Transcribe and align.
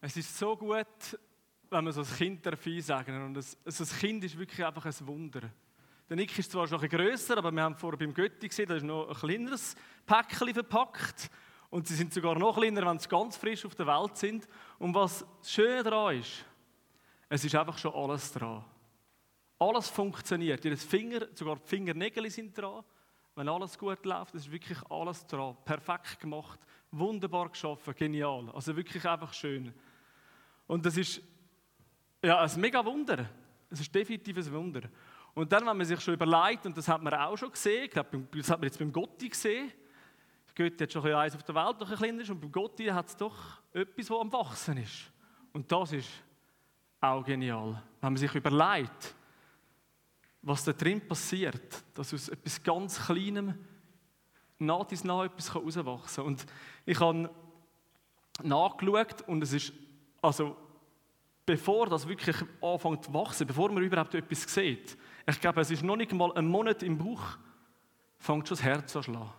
Es 0.00 0.16
ist 0.16 0.38
so 0.38 0.56
gut, 0.56 0.86
wenn 1.68 1.84
man 1.84 1.92
so 1.92 2.00
ein 2.00 2.06
Kind 2.06 2.44
darf 2.44 2.66
sagen 2.80 3.26
Und 3.26 3.34
das, 3.34 3.56
also 3.64 3.84
das 3.84 3.98
Kind 3.98 4.24
ist 4.24 4.38
wirklich 4.38 4.64
einfach 4.64 4.84
ein 4.84 5.06
Wunder. 5.06 5.42
Der 6.08 6.16
Nick 6.16 6.36
ist 6.38 6.50
zwar 6.50 6.66
schon 6.66 6.80
ein 6.80 6.88
bisschen 6.88 7.06
grösser, 7.06 7.38
aber 7.38 7.52
wir 7.52 7.62
haben 7.62 7.76
vorher 7.76 7.98
beim 7.98 8.12
Götti 8.12 8.48
gesehen, 8.48 8.66
da 8.66 8.74
ist 8.74 8.82
noch 8.82 9.08
ein 9.08 9.14
kleineres 9.14 9.76
Päckchen 10.06 10.54
verpackt. 10.54 11.30
Und 11.68 11.86
sie 11.86 11.94
sind 11.94 12.12
sogar 12.12 12.36
noch 12.36 12.56
kleiner, 12.56 12.84
wenn 12.86 12.98
sie 12.98 13.08
ganz 13.08 13.36
frisch 13.36 13.64
auf 13.64 13.76
der 13.76 13.86
Welt 13.86 14.16
sind. 14.16 14.48
Und 14.78 14.92
was 14.94 15.24
das 15.38 15.52
Schöne 15.52 15.84
daran 15.84 16.18
ist, 16.18 16.44
es 17.28 17.44
ist 17.44 17.54
einfach 17.54 17.78
schon 17.78 17.94
alles 17.94 18.32
dran. 18.32 18.64
Alles 19.56 19.88
funktioniert. 19.88 20.64
Ihr 20.64 20.76
Finger, 20.76 21.28
sogar 21.34 21.56
die 21.56 21.68
Fingernägel 21.68 22.28
sind 22.28 22.58
dran. 22.58 22.82
Wenn 23.36 23.48
alles 23.48 23.78
gut 23.78 24.04
läuft, 24.04 24.34
ist 24.34 24.50
wirklich 24.50 24.78
alles 24.90 25.24
dran. 25.26 25.56
Perfekt 25.64 26.18
gemacht, 26.18 26.58
wunderbar 26.90 27.50
geschaffen, 27.50 27.94
genial. 27.94 28.50
Also 28.50 28.74
wirklich 28.74 29.06
einfach 29.06 29.32
schön. 29.32 29.72
Und 30.70 30.86
das 30.86 30.96
ist 30.96 31.20
ja 32.22 32.38
ein 32.38 32.60
mega 32.60 32.84
Wunder. 32.84 33.28
Es 33.70 33.80
ist 33.80 33.92
definitiv 33.92 34.36
ein 34.36 34.52
Wunder. 34.52 34.82
Und 35.34 35.50
dann, 35.50 35.66
wenn 35.66 35.76
man 35.76 35.84
sich 35.84 35.98
schon 36.00 36.14
überlegt, 36.14 36.64
und 36.64 36.76
das 36.76 36.86
hat 36.86 37.02
man 37.02 37.12
auch 37.12 37.36
schon 37.36 37.50
gesehen, 37.50 37.86
ich 37.86 37.90
glaube, 37.90 38.24
das 38.30 38.50
hat 38.50 38.60
man 38.60 38.68
jetzt 38.68 38.78
beim 38.78 38.92
Gotti 38.92 39.28
gesehen, 39.28 39.72
Gotti 40.56 40.84
hat 40.84 40.92
schon 40.92 41.04
ein 41.06 41.14
eins 41.14 41.34
auf 41.34 41.42
der 41.42 41.56
Welt, 41.56 41.80
noch 41.80 41.90
ein 41.90 41.96
kleiner 41.96 42.30
und 42.30 42.40
beim 42.40 42.52
Gotti 42.52 42.84
hat 42.84 43.08
es 43.08 43.16
doch 43.16 43.34
etwas, 43.72 44.06
das 44.06 44.16
am 44.16 44.32
Wachsen 44.32 44.76
ist. 44.76 45.10
Und 45.52 45.72
das 45.72 45.90
ist 45.90 46.08
auch 47.00 47.24
genial. 47.24 47.82
Wenn 48.00 48.12
man 48.12 48.16
sich 48.16 48.32
überlegt, 48.32 49.12
was 50.40 50.62
da 50.62 50.72
drin 50.72 51.00
passiert, 51.00 51.82
dass 51.94 52.14
aus 52.14 52.28
etwas 52.28 52.62
ganz 52.62 53.06
Kleinem 53.06 53.58
nach 54.60 54.84
dies 54.84 55.02
nach 55.02 55.24
etwas 55.24 55.52
herauswachsen 55.52 56.22
kann. 56.22 56.32
Und 56.32 56.46
ich 56.86 57.00
habe 57.00 57.28
nachgeschaut 58.44 59.22
und 59.26 59.42
es 59.42 59.52
ist, 59.52 59.72
also 60.20 60.56
bevor 61.46 61.88
das 61.88 62.06
wirklich 62.06 62.36
anfängt 62.60 63.04
zu 63.04 63.14
wachsen, 63.14 63.46
bevor 63.46 63.70
man 63.70 63.82
überhaupt 63.82 64.14
etwas 64.14 64.42
sieht, 64.42 64.96
ich 65.26 65.40
glaube, 65.40 65.60
es 65.60 65.70
ist 65.70 65.82
noch 65.82 65.96
nicht 65.96 66.12
mal 66.12 66.32
ein 66.34 66.46
Monat 66.46 66.82
im 66.82 66.98
Bauch, 66.98 67.38
fängt 68.18 68.48
schon 68.48 68.56
das 68.56 68.62
Herz 68.64 68.96
an 68.96 69.02
zu 69.02 69.10
schlagen. 69.10 69.32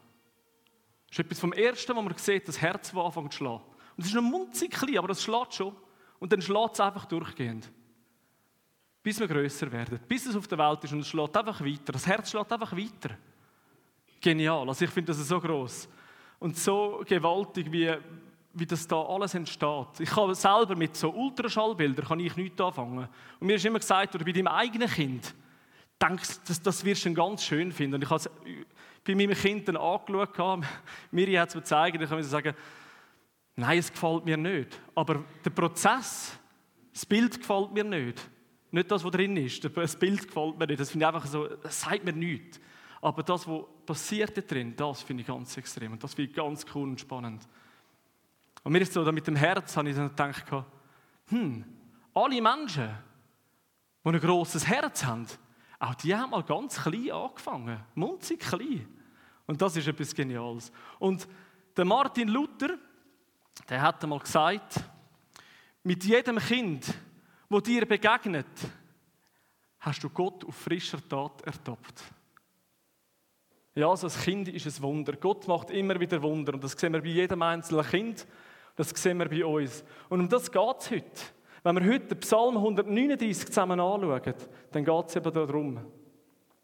Das 1.08 1.20
ist 1.20 1.26
etwas 1.26 1.40
vom 1.40 1.54
Ersten, 1.54 1.96
was 1.96 2.04
man 2.04 2.18
sieht, 2.18 2.48
das 2.48 2.62
Herz, 2.62 2.92
das 2.92 3.00
anfängt 3.00 3.34
zu 3.34 3.38
schlagen. 3.38 3.64
Und 3.98 4.04
es 4.04 4.08
ist 4.08 4.14
noch 4.14 4.22
munzig 4.22 4.72
klein, 4.72 4.98
aber 4.98 5.10
das 5.10 5.22
schlägt 5.22 5.54
schon. 5.54 5.76
Und 6.20 6.32
dann 6.32 6.42
schlägt 6.42 6.74
es 6.74 6.80
einfach 6.80 7.06
durchgehend. 7.06 7.70
Bis 9.04 9.20
wir 9.20 9.28
grösser 9.28 9.72
werden. 9.72 10.00
Bis 10.08 10.26
es 10.26 10.36
auf 10.36 10.48
der 10.48 10.58
Welt 10.58 10.84
ist 10.84 10.94
und 10.94 11.00
es 11.00 11.08
schlägt 11.08 11.36
einfach 11.36 11.60
weiter. 11.62 11.92
Das 11.92 12.08
Herz 12.08 12.30
schlägt 12.30 12.52
einfach 12.52 12.72
weiter. 12.72 13.18
Genial. 14.22 14.70
Also 14.70 14.86
ich 14.86 14.92
finde 14.92 15.12
das 15.12 15.28
so 15.28 15.40
groß 15.40 15.90
und 16.40 16.58
so 16.58 17.04
gewaltig, 17.06 17.72
wie, 17.72 17.94
wie 18.54 18.66
das 18.66 18.88
da 18.88 19.02
alles 19.02 19.34
entsteht. 19.34 20.00
Ich 20.00 20.10
kann 20.10 20.34
selber 20.36 20.76
mit 20.76 20.96
so 20.96 21.10
Ultraschallbildern 21.10 22.06
kann 22.06 22.20
ich 22.20 22.36
nichts 22.36 22.60
anfangen. 22.60 23.08
Und 23.40 23.48
mir 23.48 23.56
ist 23.56 23.66
immer 23.66 23.80
gesagt, 23.80 24.14
oder 24.16 24.26
bei 24.26 24.32
deinem 24.32 24.48
eigenen 24.48 24.90
Kind, 24.90 25.34
denkst, 26.02 26.40
das, 26.48 26.62
das 26.62 26.84
wirst 26.84 27.06
du 27.06 27.14
ganz 27.14 27.44
schön 27.44 27.72
finden. 27.72 27.96
Und 27.96 28.04
ich 28.04 28.10
habe 28.10 28.18
es 28.18 28.30
bei 29.04 29.16
meinem 29.16 29.36
Kind 29.36 29.68
dann 29.68 29.78
angeschaut, 29.78 30.66
Miri 31.12 31.34
hat 31.34 31.50
es 31.50 31.56
mir 31.56 31.62
gezeigt, 31.62 32.02
ich 32.02 32.10
kann 32.10 32.24
sagen, 32.24 32.54
nein, 33.56 33.80
es 33.80 33.92
gefällt 33.92 34.26
mir 34.26 34.38
nicht. 34.38 34.80
Aber 34.96 35.24
der 35.44 35.50
Prozess, 35.50 36.38
das 36.92 37.06
Bild 37.06 37.40
gefällt 37.40 37.72
mir 37.72 37.84
nicht. 37.84 38.22
Nicht 38.72 38.90
das, 38.90 39.04
was 39.04 39.12
drin 39.12 39.36
ist. 39.38 39.64
Das 39.76 39.96
Bild 39.96 40.28
gefällt 40.28 40.58
mir 40.58 40.68
nicht. 40.68 40.80
Das 40.80 40.92
finde 40.92 41.06
ich 41.06 41.08
einfach 41.08 41.26
so, 41.26 41.48
das 41.48 41.82
sagt 41.82 42.04
mir 42.04 42.14
nichts. 42.14 42.60
Aber 43.02 43.24
das, 43.24 43.48
was 43.48 43.64
passiert 43.86 44.38
da 44.38 44.42
drin, 44.42 44.74
das 44.76 45.02
finde 45.02 45.22
ich 45.22 45.28
ganz 45.28 45.58
extrem. 45.58 45.94
Und 45.94 46.04
das 46.04 46.14
finde 46.14 46.30
ich 46.30 46.36
ganz 46.36 46.66
cool 46.74 46.90
und 46.90 47.00
spannend. 47.00 47.48
Und 48.64 48.72
mir 48.72 48.82
ist 48.82 48.94
so, 48.94 49.10
mit 49.12 49.28
dem 49.28 49.36
Herz 49.36 49.76
habe 49.76 49.90
ich 49.90 49.96
dann 49.96 50.10
gedacht, 50.10 50.66
hm, 51.28 51.66
alle 52.14 52.42
Menschen, 52.42 52.90
die 54.04 54.10
ein 54.10 54.20
grosses 54.20 54.68
Herz 54.68 55.04
haben, 55.04 55.28
auch 55.80 55.96
die 55.96 56.16
haben 56.16 56.30
mal 56.30 56.44
ganz 56.44 56.82
klein 56.82 57.12
angefangen. 57.12 57.80
Munzig 57.96 58.40
klein. 58.40 58.88
Und 59.48 59.62
das 59.62 59.76
ist 59.76 59.88
etwas 59.88 60.14
Geniales. 60.14 60.72
Und 61.00 61.28
der 61.76 61.86
Martin 61.86 62.28
Luther, 62.28 62.78
der 63.68 63.82
hat 63.82 64.04
einmal 64.04 64.20
gesagt, 64.20 64.80
mit 65.84 66.04
jedem 66.04 66.38
Kind, 66.38 66.94
wo 67.50 67.60
dir 67.60 67.86
begegnet, 67.88 68.46
hast 69.80 70.04
du 70.04 70.10
Gott 70.10 70.46
auf 70.46 70.56
frischer 70.56 71.00
Tat 71.10 71.42
ertappt. 71.42 72.04
Ja, 73.74 73.90
also 73.90 74.08
als 74.08 74.22
Kind 74.22 74.50
ist 74.50 74.66
es 74.66 74.82
Wunder. 74.82 75.14
Gott 75.14 75.48
macht 75.48 75.72
immer 75.72 76.00
wieder 76.00 76.22
Wunder. 76.22 76.54
Und 76.54 76.64
das 76.64 76.74
sehen 76.74 76.94
wir 76.94 77.02
bei 77.02 77.08
jedem 77.08 77.42
einzelnen 77.42 77.86
Kind. 77.86 78.28
Das 78.76 78.90
sehen 78.90 79.20
wir 79.20 79.30
bei 79.30 79.46
uns. 79.46 79.84
Und 80.10 80.22
um 80.22 80.30
das 80.30 80.52
geht 80.52 80.78
es 80.80 80.92
heute. 80.92 81.22
Wenn 81.64 81.76
wir 81.76 81.94
heute 81.94 82.08
den 82.08 82.20
Psalm 82.20 82.58
139 82.58 83.48
zusammen 83.48 83.80
anschauen, 83.80 84.34
dann 84.72 84.86
geht 84.86 85.06
es 85.08 85.16
eben 85.16 85.34
darum. 85.34 85.80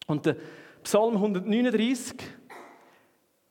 Und 0.07 0.25
der 0.25 0.37
Psalm 0.83 1.15
139, 1.15 2.17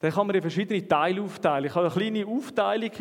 den 0.02 0.12
kann 0.12 0.26
man 0.26 0.36
in 0.36 0.42
verschiedene 0.42 0.86
Teile 0.86 1.22
aufteilen. 1.22 1.66
Ich 1.66 1.74
habe 1.74 1.86
eine 1.86 1.94
kleine 1.94 2.26
Aufteilung 2.26 2.92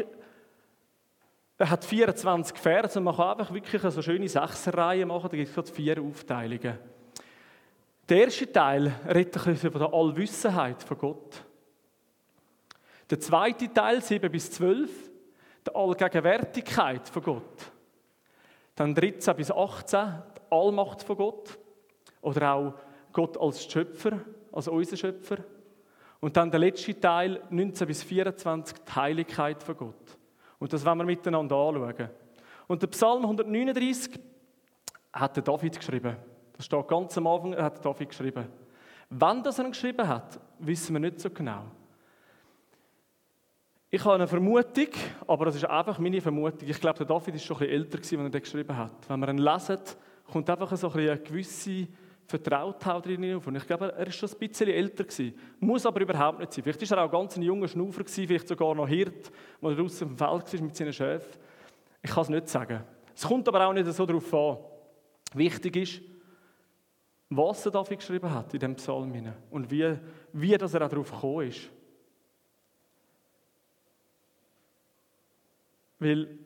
er 1.57 1.69
hat 1.69 1.85
24 1.85 2.57
Verse 2.57 2.99
und 2.99 3.05
man 3.05 3.15
kann 3.15 3.39
einfach 3.39 3.53
wirklich 3.53 3.81
eine 3.81 3.91
so 3.91 4.01
schöne 4.01 4.27
Sechserreihe 4.27 5.05
machen. 5.05 5.29
Da 5.31 5.37
gibt 5.37 5.57
es 5.57 5.71
vier 5.71 6.01
Aufteilungen. 6.01 6.77
Der 8.09 8.17
erste 8.17 8.51
Teil 8.51 8.93
redet 9.07 9.47
ein 9.47 9.55
von 9.55 9.71
der 9.71 9.93
Allwissenheit 9.93 10.83
von 10.83 10.97
Gott. 10.97 11.43
Der 13.09 13.19
zweite 13.19 13.71
Teil, 13.71 14.01
7 14.01 14.31
bis 14.31 14.51
12, 14.51 14.89
der 15.65 15.75
Allgegenwärtigkeit 15.75 17.07
von 17.09 17.23
Gott. 17.23 17.71
Dann 18.75 18.93
13 18.93 19.35
bis 19.35 19.51
18, 19.51 20.21
die 20.37 20.51
Allmacht 20.51 21.03
von 21.03 21.17
Gott. 21.17 21.57
Oder 22.21 22.53
auch 22.53 22.73
Gott 23.13 23.37
als 23.37 23.63
Schöpfer, 23.63 24.19
als 24.51 24.67
unser 24.67 24.97
Schöpfer. 24.97 25.37
Und 26.19 26.35
dann 26.35 26.51
der 26.51 26.59
letzte 26.59 26.99
Teil, 26.99 27.41
19 27.49 27.87
bis 27.87 28.03
24, 28.03 28.77
die 28.79 28.91
Heiligkeit 28.95 29.63
von 29.63 29.77
Gott. 29.77 30.17
Und 30.59 30.73
das 30.73 30.85
wollen 30.85 30.97
wir 30.97 31.05
miteinander 31.05 31.55
anschauen. 31.55 32.09
Und 32.67 32.81
der 32.81 32.87
Psalm 32.87 33.23
139 33.23 34.19
hat 35.13 35.35
der 35.35 35.43
David 35.43 35.77
geschrieben. 35.77 36.15
Das 36.53 36.65
steht 36.65 36.87
ganz 36.87 37.17
am 37.17 37.27
Anfang, 37.27 37.53
er 37.53 37.65
hat 37.65 37.83
David 37.83 38.09
geschrieben. 38.09 38.47
Wann 39.09 39.43
das 39.43 39.59
er 39.59 39.69
geschrieben 39.69 40.07
hat, 40.07 40.39
wissen 40.59 40.93
wir 40.93 40.99
nicht 40.99 41.19
so 41.19 41.29
genau. 41.29 41.63
Ich 43.89 44.03
habe 44.03 44.15
eine 44.15 44.27
Vermutung, 44.27 44.89
aber 45.27 45.45
das 45.45 45.55
ist 45.55 45.65
einfach 45.65 45.99
meine 45.99 46.19
Vermutung. 46.19 46.67
Ich 46.67 46.79
glaube, 46.79 46.97
der 46.97 47.05
David 47.05 47.35
ist 47.35 47.43
schon 47.43 47.57
ein 47.57 47.69
älter 47.69 47.97
gewesen, 47.97 48.19
als 48.19 48.25
er 48.25 48.29
das 48.31 48.41
geschrieben 48.41 48.75
hat. 48.75 49.09
Wenn 49.09 49.19
man 49.19 49.29
ihn 49.29 49.37
lesen, 49.37 49.79
kommt 50.31 50.49
einfach 50.49 50.75
so 50.75 50.89
ein 50.91 50.99
eine 50.99 51.19
gewisse 51.19 51.87
Vertrautheit 52.27 53.05
drin 53.05 53.35
auf. 53.35 53.45
Und 53.47 53.55
ich 53.55 53.67
glaube, 53.67 53.93
er 53.95 54.07
ist 54.07 54.15
schon 54.15 54.29
ein 54.29 54.37
bisschen 54.39 54.67
älter 54.67 55.03
gewesen. 55.03 55.35
Muss 55.59 55.85
aber 55.85 56.01
überhaupt 56.01 56.39
nicht 56.39 56.53
sein. 56.53 56.63
Vielleicht 56.63 56.89
war 56.89 56.97
er 56.97 57.03
auch 57.05 57.11
ganz 57.11 57.37
ein 57.37 57.43
junger 57.43 57.67
Schnufer 57.67 58.03
gewesen, 58.03 58.27
vielleicht 58.27 58.47
sogar 58.47 58.73
noch 58.73 58.87
Hirt, 58.87 59.31
der 59.61 59.75
draußen 59.75 60.07
im 60.07 60.17
Feld 60.17 60.53
war 60.53 60.61
mit 60.61 60.75
seinen 60.75 60.93
Schäfen. 60.93 61.39
Ich 62.01 62.11
kann 62.11 62.23
es 62.23 62.29
nicht 62.29 62.49
sagen. 62.49 62.83
Es 63.15 63.23
kommt 63.23 63.47
aber 63.47 63.67
auch 63.67 63.73
nicht 63.73 63.91
so 63.91 64.05
darauf 64.05 64.33
an. 64.33 64.57
Wichtig 65.33 65.75
ist, 65.75 66.01
was 67.29 67.65
er 67.65 67.71
dafür 67.71 67.97
geschrieben 67.97 68.33
hat 68.33 68.53
in 68.53 68.59
dem 68.59 68.75
Psalm 68.75 69.13
und 69.49 69.71
wie, 69.71 69.97
wie 70.33 70.57
dass 70.57 70.73
er 70.73 70.85
auch 70.85 70.89
darauf 70.89 71.11
gekommen 71.11 71.47
ist. 71.47 71.69
Weil 75.99 76.39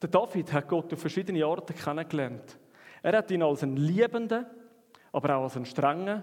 der 0.00 0.08
David 0.08 0.52
hat 0.52 0.68
Gott 0.68 0.92
auf 0.92 1.00
verschiedene 1.00 1.44
Arten 1.44 1.74
kennengelernt. 1.74 2.58
Er 3.02 3.18
hat 3.18 3.30
ihn 3.30 3.42
als 3.42 3.62
einen 3.62 3.76
liebenden, 3.76 4.46
aber 5.12 5.36
auch 5.36 5.44
als 5.44 5.56
einen 5.56 5.66
strengen, 5.66 6.22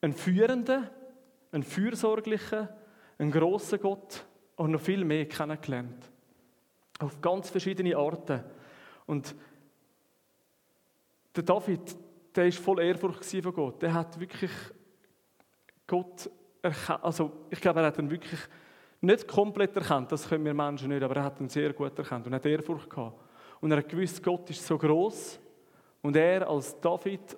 einen 0.00 0.12
führenden, 0.12 0.88
einen 1.52 1.62
fürsorglichen, 1.62 2.68
einen 3.18 3.32
grossen 3.32 3.80
Gott 3.80 4.24
und 4.56 4.70
noch 4.70 4.80
viel 4.80 5.04
mehr 5.04 5.26
kennengelernt. 5.26 6.10
Auf 7.00 7.20
ganz 7.20 7.50
verschiedene 7.50 7.96
Arten. 7.96 8.44
Und 9.06 9.34
der 11.34 11.42
David, 11.42 11.96
der 12.34 12.46
ist 12.46 12.58
voll 12.58 12.80
Ehrfurcht 12.80 13.24
von 13.24 13.54
Gott. 13.54 13.82
Der 13.82 13.94
hat 13.94 14.18
wirklich 14.18 14.50
Gott 15.86 16.30
erkannt. 16.62 17.04
Also, 17.04 17.46
ich 17.50 17.60
glaube, 17.60 17.80
er 17.80 17.86
hat 17.86 17.98
ihn 17.98 18.10
wirklich 18.10 18.40
nicht 19.00 19.28
komplett 19.28 19.76
erkannt, 19.76 20.10
das 20.10 20.28
können 20.28 20.44
wir 20.44 20.54
Menschen 20.54 20.88
nicht, 20.88 21.02
aber 21.02 21.16
er 21.16 21.24
hat 21.24 21.40
ihn 21.40 21.48
sehr 21.48 21.72
gut 21.72 21.96
erkannt 21.98 22.26
und 22.26 22.34
hat 22.34 22.44
Ehrfurcht 22.46 22.90
gehabt. 22.90 23.20
Und 23.60 23.70
er 23.70 23.78
hat 23.78 23.88
gewusst, 23.88 24.22
Gott 24.22 24.48
ist 24.50 24.66
so 24.66 24.76
groß 24.76 25.38
und 26.02 26.16
er 26.16 26.48
als 26.48 26.80
David 26.80 27.36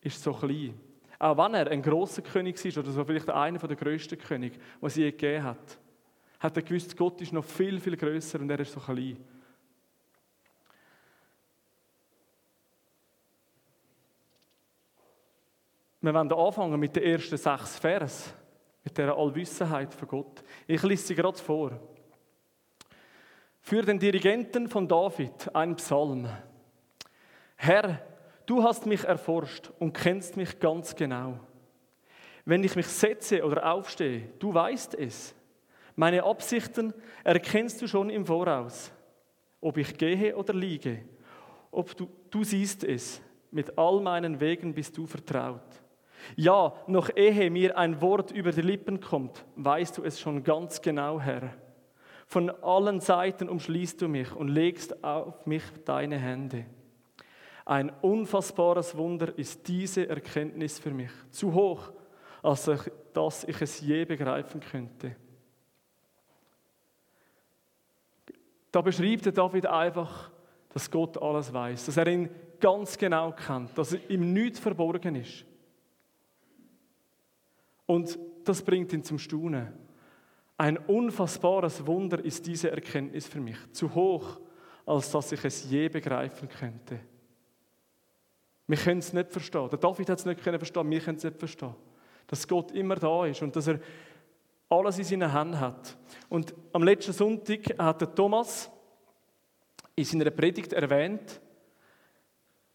ist 0.00 0.22
so 0.22 0.32
klein. 0.32 0.78
Auch 1.18 1.36
wenn 1.36 1.54
er 1.54 1.70
ein 1.70 1.82
großer 1.82 2.22
König 2.22 2.64
ist 2.64 2.78
oder 2.78 2.90
so 2.90 3.04
vielleicht 3.04 3.28
einer 3.28 3.58
der 3.58 3.76
größten 3.76 4.18
Könige, 4.18 4.58
was 4.80 4.96
je 4.96 5.10
gegeben 5.10 5.44
hat, 5.44 5.78
hat 6.38 6.56
er 6.56 6.62
gewusst, 6.62 6.96
Gott 6.96 7.20
ist 7.20 7.32
noch 7.32 7.44
viel, 7.44 7.78
viel 7.78 7.96
größer 7.96 8.40
und 8.40 8.50
er 8.50 8.60
ist 8.60 8.72
so 8.72 8.80
klein. 8.80 9.18
Wir 16.00 16.14
wollen 16.14 16.32
anfangen 16.32 16.80
mit 16.80 16.96
den 16.96 17.02
ersten 17.02 17.36
sechs 17.36 17.78
Vers, 17.78 18.34
mit 18.84 18.96
der 18.96 19.16
Allwissenheit 19.16 19.94
von 19.94 20.08
Gott. 20.08 20.42
Ich 20.66 20.82
lese 20.82 21.08
sie 21.08 21.14
gerade 21.14 21.38
vor. 21.38 21.78
Für 23.60 23.82
den 23.82 23.98
Dirigenten 23.98 24.68
von 24.68 24.88
David 24.88 25.54
ein 25.54 25.76
Psalm. 25.76 26.28
Herr, 27.56 28.00
du 28.46 28.62
hast 28.62 28.86
mich 28.86 29.04
erforscht 29.04 29.70
und 29.78 29.92
kennst 29.92 30.36
mich 30.36 30.58
ganz 30.58 30.96
genau. 30.96 31.38
Wenn 32.44 32.64
ich 32.64 32.74
mich 32.74 32.86
setze 32.86 33.44
oder 33.44 33.70
aufstehe, 33.70 34.30
du 34.38 34.52
weißt 34.54 34.94
es. 34.94 35.34
Meine 35.94 36.24
Absichten 36.24 36.94
erkennst 37.22 37.82
du 37.82 37.86
schon 37.86 38.08
im 38.08 38.24
Voraus. 38.24 38.90
Ob 39.60 39.76
ich 39.76 39.96
gehe 39.98 40.34
oder 40.34 40.54
liege, 40.54 41.04
ob 41.70 41.94
du, 41.94 42.08
du 42.30 42.42
siehst 42.42 42.82
es. 42.84 43.20
Mit 43.50 43.76
all 43.76 44.00
meinen 44.00 44.40
Wegen 44.40 44.72
bist 44.72 44.96
du 44.96 45.06
vertraut. 45.06 45.79
Ja, 46.36 46.74
noch 46.86 47.10
ehe 47.14 47.50
mir 47.50 47.76
ein 47.76 48.00
Wort 48.00 48.30
über 48.30 48.52
die 48.52 48.62
Lippen 48.62 49.00
kommt, 49.00 49.44
weißt 49.56 49.98
du 49.98 50.02
es 50.04 50.20
schon 50.20 50.42
ganz 50.42 50.80
genau, 50.82 51.20
Herr. 51.20 51.50
Von 52.26 52.50
allen 52.62 53.00
Seiten 53.00 53.48
umschließt 53.48 54.00
du 54.00 54.08
mich 54.08 54.34
und 54.34 54.48
legst 54.48 55.02
auf 55.02 55.46
mich 55.46 55.64
deine 55.84 56.16
Hände. 56.16 56.66
Ein 57.64 57.90
unfassbares 58.02 58.96
Wunder 58.96 59.36
ist 59.36 59.66
diese 59.68 60.08
Erkenntnis 60.08 60.78
für 60.78 60.90
mich. 60.90 61.10
Zu 61.30 61.52
hoch, 61.54 61.92
als 62.42 62.68
ich, 62.68 62.80
dass 63.12 63.44
ich 63.44 63.60
es 63.60 63.80
je 63.80 64.04
begreifen 64.04 64.60
könnte. 64.60 65.16
Da 68.70 68.80
beschreibt 68.80 69.26
der 69.26 69.32
David 69.32 69.66
einfach, 69.66 70.30
dass 70.72 70.90
Gott 70.90 71.20
alles 71.20 71.52
weiß, 71.52 71.86
dass 71.86 71.96
er 71.96 72.06
ihn 72.06 72.30
ganz 72.60 72.96
genau 72.96 73.32
kennt, 73.32 73.76
dass 73.76 73.96
ihm 74.08 74.32
nichts 74.32 74.60
verborgen 74.60 75.16
ist. 75.16 75.44
Und 77.90 78.20
das 78.44 78.62
bringt 78.62 78.92
ihn 78.92 79.02
zum 79.02 79.18
Staunen. 79.18 79.72
Ein 80.56 80.76
unfassbares 80.76 81.84
Wunder 81.84 82.24
ist 82.24 82.46
diese 82.46 82.70
Erkenntnis 82.70 83.26
für 83.26 83.40
mich. 83.40 83.56
Zu 83.72 83.92
hoch, 83.92 84.38
als 84.86 85.10
dass 85.10 85.32
ich 85.32 85.44
es 85.44 85.68
je 85.68 85.88
begreifen 85.88 86.48
könnte. 86.48 87.00
Wir 88.68 88.76
können 88.76 89.00
es 89.00 89.12
nicht 89.12 89.32
verstehen. 89.32 89.68
Der 89.70 89.78
David 89.80 90.08
hat 90.08 90.20
es 90.20 90.24
nicht 90.24 90.38
verstehen, 90.38 90.88
wir 90.88 91.00
können 91.00 91.16
es 91.16 91.24
nicht 91.24 91.36
verstehen. 91.36 91.74
Dass 92.28 92.46
Gott 92.46 92.70
immer 92.70 92.94
da 92.94 93.26
ist 93.26 93.42
und 93.42 93.56
dass 93.56 93.66
er 93.66 93.80
alles 94.68 94.98
in 94.98 95.04
seinen 95.04 95.32
Händen 95.32 95.58
hat. 95.58 95.98
Und 96.28 96.54
am 96.72 96.84
letzten 96.84 97.12
Sonntag 97.12 97.76
hat 97.76 98.02
der 98.02 98.14
Thomas 98.14 98.70
in 99.96 100.04
seiner 100.04 100.30
Predigt 100.30 100.72
erwähnt, 100.74 101.40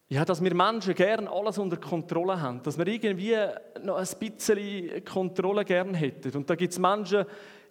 ja, 0.08 0.24
dass 0.24 0.42
wir 0.42 0.54
Menschen 0.54 0.94
gern 0.94 1.26
alles 1.26 1.58
unter 1.58 1.76
Kontrolle 1.78 2.40
haben, 2.40 2.62
dass 2.62 2.78
wir 2.78 2.86
irgendwie 2.86 3.36
noch 3.82 3.96
ein 3.96 4.06
bisschen 4.18 5.04
Kontrolle 5.04 5.64
gern 5.64 5.94
hätten. 5.94 6.36
Und 6.36 6.48
da 6.48 6.54
gibt 6.54 6.72
es 6.72 6.78
Menschen, 6.78 7.24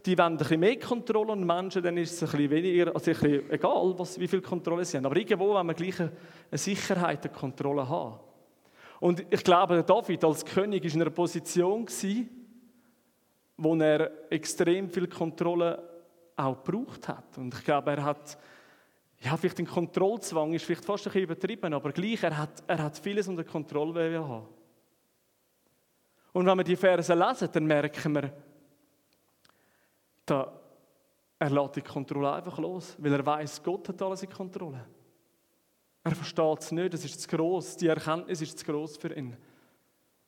die 0.06 0.18
wollen 0.18 0.34
ein 0.34 0.38
bisschen 0.38 0.60
mehr 0.60 0.78
Kontrolle 0.78 1.32
und 1.32 1.46
Menschen, 1.46 1.82
dann 1.82 1.98
ist 1.98 2.14
es 2.14 2.24
ein 2.24 2.38
bisschen 2.38 2.52
weniger, 2.52 2.94
also 2.94 3.12
ein 3.12 3.18
bisschen 3.18 3.52
egal, 3.52 3.94
was, 3.98 4.20
wie 4.20 4.28
viel 4.28 4.42
Kontrolle 4.42 4.86
sie 4.86 4.98
haben. 4.98 5.06
Aber 5.06 5.16
irgendwo 5.16 5.48
wollen 5.48 5.66
wir 5.66 5.74
gleich 5.74 6.00
eine 6.00 6.12
Sicherheit, 6.52 7.26
eine 7.26 7.34
Kontrolle 7.34 7.88
haben. 7.88 8.20
Und 9.00 9.26
ich 9.30 9.44
glaube, 9.44 9.84
David 9.84 10.24
als 10.24 10.46
König 10.46 10.84
war 10.84 10.94
in 10.94 11.02
einer 11.02 11.12
Position, 11.12 11.86
wo 13.58 13.76
er 13.76 14.12
extrem 14.30 14.90
viel 14.90 15.08
Kontrolle 15.08 15.82
auch 16.36 16.64
gebraucht 16.64 17.08
hat. 17.08 17.38
Und 17.38 17.54
ich 17.54 17.64
glaube, 17.64 17.92
er 17.92 18.04
hat, 18.04 18.38
ja, 19.26 19.36
vielleicht 19.38 19.58
ein 19.58 19.66
Kontrollzwang 19.66 20.54
ist 20.54 20.66
vielleicht 20.66 20.86
fast 20.86 21.08
ein 21.08 21.12
bisschen 21.12 21.24
übertrieben, 21.24 21.74
aber 21.74 21.92
gleich, 21.92 22.22
er 22.22 22.38
hat, 22.38 22.64
er 22.68 22.84
hat 22.84 22.98
vieles 23.00 23.28
unter 23.28 23.44
Kontrolle 23.44 24.24
haben. 24.24 24.48
Und 26.32 26.46
wenn 26.46 26.58
wir 26.58 26.64
die 26.64 26.76
Verse 26.76 27.14
lesen, 27.14 27.50
dann 27.52 27.66
merken 27.66 28.14
wir, 28.14 28.32
da, 30.28 30.62
er 31.40 31.50
lässt 31.50 31.76
die 31.76 31.82
Kontrolle 31.82 32.34
einfach 32.34 32.60
los, 32.60 32.96
weil 33.00 33.14
er 33.14 33.26
weiß, 33.26 33.64
Gott 33.64 33.90
hat 33.90 34.02
alles 34.02 34.22
in 34.22 34.30
Kontrolle. 34.30 34.86
Er 36.04 36.16
versteht 36.16 36.60
es 36.60 36.72
nicht, 36.72 36.94
es 36.94 37.06
ist 37.06 37.22
zu 37.22 37.36
groß, 37.36 37.78
die 37.78 37.88
Erkenntnis 37.88 38.42
ist 38.42 38.60
zu 38.60 38.66
groß 38.66 38.98
für 38.98 39.12
ihn. 39.16 39.36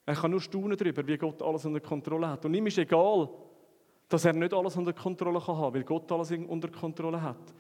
Er 0.07 0.15
kann 0.15 0.31
nur 0.31 0.41
staunen 0.41 0.75
darüber, 0.75 1.05
wie 1.05 1.17
Gott 1.17 1.41
alles 1.44 1.65
unter 1.65 1.81
Kontrolle 1.81 2.29
hat. 2.29 2.45
Und 2.45 2.53
ihm 2.55 2.65
ist 2.65 2.79
egal, 2.79 3.29
dass 4.09 4.25
er 4.25 4.33
nicht 4.33 4.53
alles 4.53 4.75
unter 4.75 4.94
Kontrolle 4.94 5.39
kann 5.39 5.57
haben, 5.57 5.75
weil 5.75 5.83
Gott 5.83 6.11
alles 6.11 6.31
unter 6.31 6.69
Kontrolle 6.69 7.21
hat. 7.21 7.53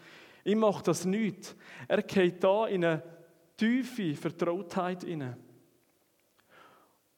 Ihm 0.47 0.59
macht 0.59 0.87
das 0.87 1.03
nichts. 1.03 1.57
Er 1.89 2.01
geht 2.01 2.41
da 2.41 2.67
in 2.67 2.85
eine 2.85 3.03
tiefe 3.57 4.15
Vertrautheit 4.15 5.03
hinein. 5.03 5.35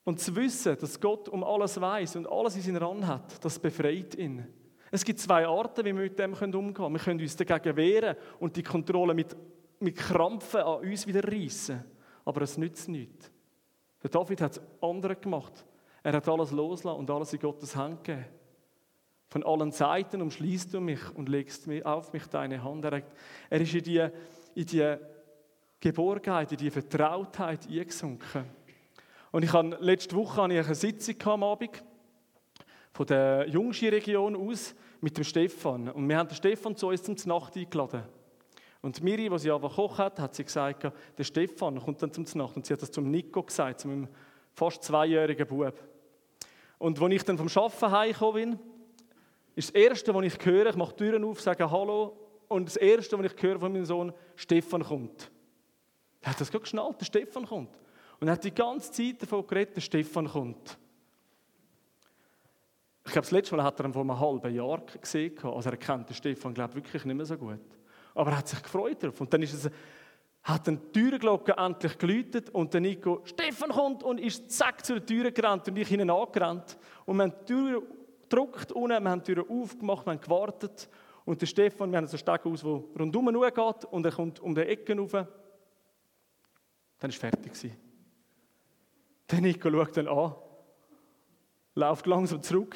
Und 0.04 0.20
zu 0.20 0.36
wissen, 0.36 0.76
dass 0.80 1.00
Gott 1.00 1.30
um 1.30 1.44
alles 1.44 1.80
weiß 1.80 2.16
und 2.16 2.28
alles 2.28 2.56
in 2.56 2.64
seiner 2.64 2.90
Hand 2.90 3.06
hat, 3.06 3.46
das 3.46 3.60
befreit 3.60 4.16
ihn. 4.16 4.48
Es 4.90 5.06
gibt 5.06 5.20
zwei 5.20 5.46
Arten, 5.46 5.86
wie 5.86 5.94
wir 5.94 6.02
mit 6.02 6.18
dem 6.18 6.34
umgehen 6.34 6.74
können. 6.74 6.96
Wir 6.96 7.00
können 7.00 7.20
uns 7.22 7.36
dagegen 7.36 7.78
wehren 7.78 8.16
und 8.40 8.56
die 8.56 8.64
Kontrolle 8.64 9.14
mit, 9.14 9.38
mit 9.80 9.96
Krampfen 9.96 10.62
an 10.62 10.80
uns 10.80 11.06
wieder 11.06 11.24
reissen. 11.24 11.86
Aber 12.26 12.42
es 12.42 12.58
nützt 12.58 12.90
nichts. 12.90 13.32
Der 14.02 14.10
David 14.10 14.42
hat 14.42 14.54
es 14.54 14.62
andere 14.82 15.16
gemacht. 15.16 15.64
Er 16.02 16.14
hat 16.14 16.28
alles 16.28 16.50
losgelassen 16.50 17.00
und 17.00 17.12
alles 17.12 17.32
in 17.34 17.40
Gottes 17.40 17.76
Hand 17.76 18.04
gegeben. 18.04 18.26
Von 19.30 19.44
allen 19.44 19.72
Seiten 19.72 20.22
umschließt 20.22 20.74
du 20.74 20.82
mich 20.82 21.02
und 21.16 21.30
legst 21.30 21.68
auf 21.86 22.14
mich 22.14 22.26
deine 22.28 22.64
Hand. 22.64 22.84
Er, 22.86 23.62
ist 23.62 23.74
in 23.74 23.84
die, 23.84 24.08
in 24.56 24.66
die 24.66 24.96
Geborgenheit, 25.80 26.52
in 26.52 26.58
die 26.58 26.72
Vertrautheit 26.72 27.68
eingesunken. 27.68 28.46
Und 29.32 29.44
ich 29.44 29.54
habe, 29.54 29.78
letzte 29.80 30.16
Woche 30.16 30.42
hatte 30.42 30.54
ich 30.56 30.66
eine 30.66 30.76
Sitzung 30.76 31.16
am 31.26 31.44
Abend 31.44 31.84
von 32.92 33.06
der 33.06 33.48
Jungschi-Region 33.48 34.36
aus 34.36 34.74
mit 35.00 35.16
dem 35.16 35.24
Stefan. 35.24 35.90
Und 35.90 36.10
wir 36.10 36.18
haben 36.18 36.28
den 36.28 36.36
Stefan 36.36 36.76
zu 36.76 36.88
uns 36.88 37.04
zum 37.04 37.16
Nacht 37.26 37.56
eingeladen. 37.56 38.04
Und 38.82 39.04
Miri, 39.04 39.30
die 39.30 39.40
sie 39.40 39.52
aber 39.52 39.70
gekocht 39.70 40.00
hat, 40.00 40.20
hat 40.20 40.36
sie 40.36 40.44
gesagt, 40.44 40.92
der 41.18 41.24
Stefan 41.24 41.80
kommt 41.80 42.02
dann 42.02 42.12
zum 42.12 42.26
Nacht. 42.34 42.56
Und 42.56 42.66
sie 42.66 42.74
hat 42.74 42.82
das 42.82 42.92
zum 42.92 43.12
Nico 43.12 43.44
gesagt, 43.44 43.82
zu 43.82 43.88
meinem 43.90 44.08
fast 44.54 44.84
zweijährigen 44.84 45.46
Bub. 45.46 45.74
Und 46.80 47.02
als 47.02 47.14
ich 47.14 47.24
dann 47.24 47.38
vom 47.38 47.48
Arbeiten 47.48 47.92
heimgekommen 47.92 48.34
bin, 48.34 48.60
ist 49.60 49.76
das 49.76 49.76
Erste, 49.76 50.14
was 50.16 50.24
ich 50.24 50.46
höre, 50.46 50.68
ich 50.68 50.76
mache 50.78 50.94
die 50.94 51.04
Türen 51.04 51.24
auf, 51.26 51.42
sage 51.42 51.70
Hallo. 51.70 52.18
Und 52.48 52.68
das 52.68 52.78
Erste, 52.78 53.20
was 53.20 53.32
ich 53.32 53.44
höre 53.44 53.60
von 53.60 53.72
meinem 53.72 53.86
Sohn, 53.86 54.14
Stefan 54.36 54.84
kommt. 54.84 55.30
Er 56.22 56.32
hat 56.32 56.40
das 56.40 56.50
gerade 56.50 56.64
geschnallt, 56.64 57.00
der 57.02 57.06
Stefan 57.06 57.46
kommt. 57.46 57.78
Und 58.20 58.28
er 58.28 58.34
hat 58.34 58.44
die 58.44 58.54
ganze 58.54 58.92
Zeit 58.92 59.22
davon 59.22 59.46
geredet, 59.46 59.76
der 59.76 59.82
Stefan 59.82 60.30
kommt. 60.30 60.78
Ich 63.06 63.12
glaube, 63.12 63.26
das 63.26 63.32
letzte 63.32 63.56
Mal 63.56 63.64
hat 63.64 63.80
er 63.80 63.86
ihn 63.88 63.94
vor 63.94 64.02
einem 64.02 64.18
halben 64.18 64.56
Jahr 64.56 64.82
gesehen. 65.02 65.38
Also 65.44 65.70
er 65.70 65.78
kennt 65.78 66.10
den 66.10 66.16
Stefan, 66.16 66.54
glaube 66.54 66.72
ich, 66.72 66.86
wirklich 66.86 67.04
nicht 67.04 67.16
mehr 67.16 67.26
so 67.26 67.38
gut. 67.38 67.60
Aber 68.16 68.32
er 68.32 68.38
hat 68.38 68.48
sich 68.48 68.64
gefreut 68.64 69.04
darauf. 69.04 69.20
Und 69.20 69.34
dann 69.34 69.42
ist 69.42 69.54
es, 69.54 69.70
hat 70.44 70.68
die 70.68 70.78
Türglocke 70.78 71.54
endlich 71.58 71.98
geläutet 71.98 72.50
und 72.52 72.74
der 72.74 72.80
Nico, 72.80 73.22
Stefan 73.26 73.72
kommt 73.72 74.04
und 74.04 74.20
ist 74.20 74.50
zack 74.52 74.86
zu 74.86 74.94
der 74.94 75.06
Tür 75.06 75.32
gerannt 75.32 75.68
und 75.68 75.78
ich 75.78 75.88
hinein 75.90 76.10
angerannt. 76.10 76.78
Und 77.06 77.18
wir 77.18 77.24
haben 77.24 77.34
die 77.42 77.46
Tür 77.46 77.84
gedruckt 78.30 78.72
unten, 78.72 79.04
wir 79.04 79.10
haben 79.10 79.24
die 79.24 79.34
Tür 79.34 79.46
aufgemacht, 79.50 80.06
wir 80.06 80.12
haben 80.12 80.22
gewartet. 80.22 80.90
Und 81.26 81.42
der 81.42 81.48
Stefan, 81.48 81.92
wir 81.92 81.98
haben 81.98 82.08
so 82.08 82.18
einen 82.18 82.20
Steg 82.20 82.46
aus, 82.46 82.62
der 82.62 83.02
rundum 83.02 83.26
geht 83.28 83.86
und 83.86 84.06
er 84.06 84.12
kommt 84.12 84.40
um 84.40 84.56
die 84.56 84.62
Ecke 84.62 84.98
rauf. 84.98 85.12
Dann 85.12 85.28
war 87.02 87.10
es 87.10 87.16
fertig. 87.16 87.72
Der 89.30 89.42
Nico 89.42 89.70
schaut 89.70 89.98
dann 89.98 90.08
an 90.08 90.36
läuft 91.80 92.06
langsam 92.06 92.44
zurück, 92.44 92.76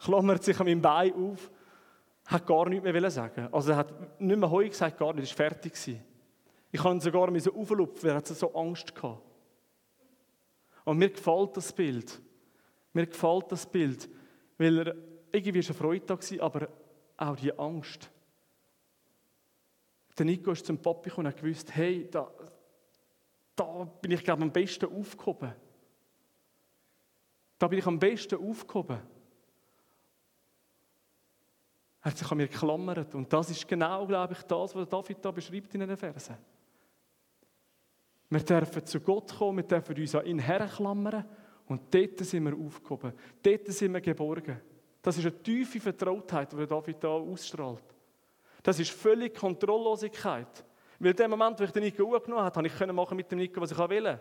klammert 0.00 0.42
sich 0.42 0.58
an 0.58 0.66
meinem 0.66 0.82
Bein 0.82 1.12
auf, 1.14 1.50
hat 2.26 2.46
gar 2.46 2.68
nichts 2.68 2.84
mehr 2.84 3.10
sagen. 3.10 3.48
Also 3.52 3.70
er 3.72 3.76
hat 3.76 4.20
nicht 4.20 4.38
mehr 4.38 4.50
heu 4.50 4.68
gesagt, 4.68 4.98
gar 4.98 5.12
nicht, 5.12 5.30
er 5.30 5.38
war 5.38 5.50
fertig. 5.50 5.74
Ich 6.70 6.84
habe 6.84 6.94
ihn 6.94 7.00
sogar 7.00 7.28
auflupfen, 7.28 8.10
er 8.10 8.16
hat 8.16 8.26
so 8.26 8.54
Angst 8.54 8.94
gehabt. 8.94 9.22
Und 10.84 10.98
mir 10.98 11.10
gefällt 11.10 11.56
das 11.56 11.72
Bild. 11.72 12.20
Mir 12.92 13.06
gefällt 13.06 13.52
das 13.52 13.66
Bild, 13.66 14.08
weil 14.58 14.78
er 14.78 14.96
irgendwie 15.32 15.66
war 15.66 15.74
Freude 15.74 16.04
da, 16.04 16.14
gewesen, 16.16 16.40
aber 16.40 16.68
auch 17.16 17.36
die 17.36 17.56
Angst. 17.56 18.10
Der 20.18 20.26
Nico 20.26 20.50
ist 20.50 20.66
zum 20.66 20.78
Papi 20.78 21.10
und 21.12 21.28
hat 21.28 21.36
gewusst, 21.36 21.74
hey, 21.74 22.08
da, 22.10 22.30
da 23.54 23.84
bin 23.84 24.10
ich 24.10 24.24
glaube 24.24 24.42
am 24.42 24.52
besten 24.52 24.86
aufgehoben. 24.86 25.52
Da 27.58 27.68
bin 27.68 27.78
ich 27.78 27.86
am 27.86 27.98
besten 27.98 28.36
aufgehoben. 28.36 29.00
Er 32.00 32.10
hat 32.10 32.18
sich 32.18 32.30
an 32.30 32.36
mir 32.36 32.48
geklammert. 32.48 33.14
Und 33.14 33.32
das 33.32 33.50
ist 33.50 33.66
genau, 33.66 34.06
glaube 34.06 34.32
ich, 34.32 34.42
das, 34.42 34.74
was 34.74 34.88
David 34.88 35.24
da 35.24 35.30
beschreibt 35.30 35.74
in 35.74 35.80
den 35.80 35.96
Versen. 35.96 36.36
Wir 38.30 38.40
dürfen 38.40 38.84
zu 38.84 39.00
Gott 39.00 39.36
kommen, 39.36 39.58
wir 39.58 39.64
dürfen 39.64 39.96
uns 39.96 40.14
an 40.14 40.26
ihn 40.26 40.38
herklammern 40.38 41.24
und 41.68 41.94
dort 41.94 42.18
sind 42.20 42.44
wir 42.44 42.54
aufgehoben. 42.56 43.12
Dort 43.42 43.66
sind 43.68 43.92
wir 43.92 44.00
geborgen. 44.00 44.60
Das 45.02 45.16
ist 45.16 45.24
eine 45.24 45.42
tiefe 45.42 45.80
Vertrautheit, 45.80 46.52
die 46.52 46.66
David 46.66 47.02
da 47.02 47.08
ausstrahlt. 47.08 47.84
Das 48.62 48.80
ist 48.80 48.90
völlig 48.90 49.34
Kontrolllosigkeit. 49.34 50.64
Weil 50.98 51.10
in 51.10 51.16
dem 51.16 51.30
Moment, 51.30 51.60
wo 51.60 51.64
ich 51.64 51.70
den 51.70 51.84
Nico 51.84 52.14
angenommen 52.14 52.44
habe, 52.44 52.68
konnte 52.68 52.84
ich 52.84 52.92
machen 52.92 53.16
mit 53.16 53.30
dem 53.30 53.38
Nico, 53.38 53.60
was 53.60 53.70
ich 53.70 53.78
will. 53.78 54.18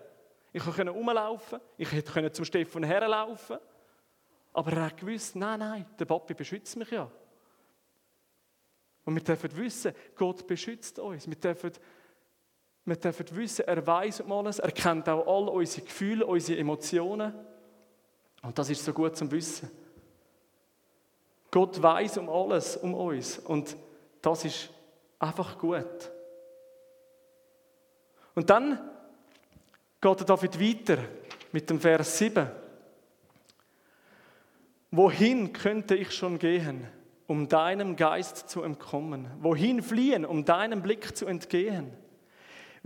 Ich 0.54 0.64
konnte 0.64 0.90
rumlaufen, 0.90 1.60
ich 1.78 1.92
hätte 1.92 2.32
zum 2.32 2.46
Stefan 2.46 2.84
herlaufen 2.84 3.58
Aber 4.54 4.72
er 4.74 4.86
hat 4.86 4.98
gewusst, 4.98 5.36
nein, 5.36 5.60
nein, 5.60 5.86
der 5.98 6.06
Papi 6.06 6.34
beschützt 6.34 6.76
mich 6.78 6.92
ja. 6.92 7.10
Und 9.06 9.16
wir 9.16 9.24
dürfen 9.24 9.56
wissen, 9.56 9.94
Gott 10.16 10.46
beschützt 10.46 11.00
uns. 11.00 11.28
Wir 11.28 11.36
dürfen, 11.36 11.72
wir 12.88 12.96
dürfen 12.96 13.26
wissen, 13.36 13.68
er 13.68 13.86
weiß 13.86 14.22
um 14.22 14.32
alles, 14.32 14.60
er 14.60 14.72
kennt 14.72 15.10
auch 15.10 15.28
all 15.28 15.50
unsere 15.50 15.86
Gefühle, 15.86 16.26
unsere 16.26 16.58
Emotionen. 16.58 17.34
Und 18.42 18.58
das 18.58 18.70
ist 18.70 18.84
so 18.86 18.94
gut 18.94 19.18
zum 19.18 19.30
Wissen. 19.30 19.70
Gott 21.52 21.82
weiß 21.82 22.18
um 22.18 22.30
alles, 22.30 22.78
um 22.78 22.94
uns. 22.94 23.40
Und 23.40 23.76
das 24.22 24.46
ist 24.46 24.70
einfach 25.20 25.60
gut. 25.60 26.12
Und 28.36 28.50
dann 28.50 28.80
geht 30.00 30.30
David 30.30 30.60
weiter 30.60 31.04
mit 31.52 31.70
dem 31.70 31.82
Vers 31.82 32.18
7. 32.20 32.50
Wohin 34.92 35.52
könnte 35.52 35.96
ich 35.96 36.12
schon 36.12 36.40
gehen, 36.40 36.88
um 37.28 37.50
deinem 37.50 37.98
Geist 37.98 38.48
zu 38.50 38.64
entkommen? 38.64 39.30
Wohin 39.42 39.82
fliehen, 39.82 40.24
um 40.24 40.46
deinem 40.46 40.82
Blick 40.82 41.18
zu 41.18 41.26
entgehen? 41.26 41.92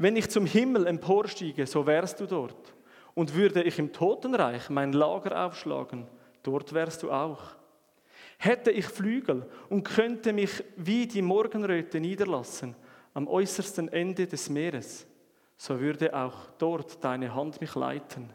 Wenn 0.02 0.16
ich 0.16 0.32
zum 0.32 0.48
Himmel 0.48 0.88
emporstiege, 0.88 1.68
so 1.68 1.86
wärst 1.86 2.20
du 2.20 2.26
dort. 2.26 2.74
Und 3.14 3.36
würde 3.36 3.62
ich 3.62 3.78
im 3.78 3.94
Totenreich 3.94 4.68
mein 4.72 4.94
Lager 4.94 5.46
aufschlagen, 5.46 6.08
dort 6.42 6.74
wärst 6.74 7.04
du 7.04 7.12
auch. 7.12 7.40
Hätte 8.40 8.72
ich 8.72 8.88
Flügel 8.88 9.48
und 9.70 9.84
könnte 9.84 10.34
mich 10.34 10.64
wie 10.76 11.06
die 11.06 11.22
Morgenröte 11.22 12.00
niederlassen 12.00 12.76
am 13.14 13.28
äußersten 13.28 13.90
Ende 13.90 14.26
des 14.26 14.50
Meeres, 14.50 15.06
so 15.56 15.80
würde 15.80 16.16
auch 16.16 16.50
dort 16.58 17.04
deine 17.04 17.36
Hand 17.36 17.62
mich 17.62 17.76
leiten. 17.76 18.32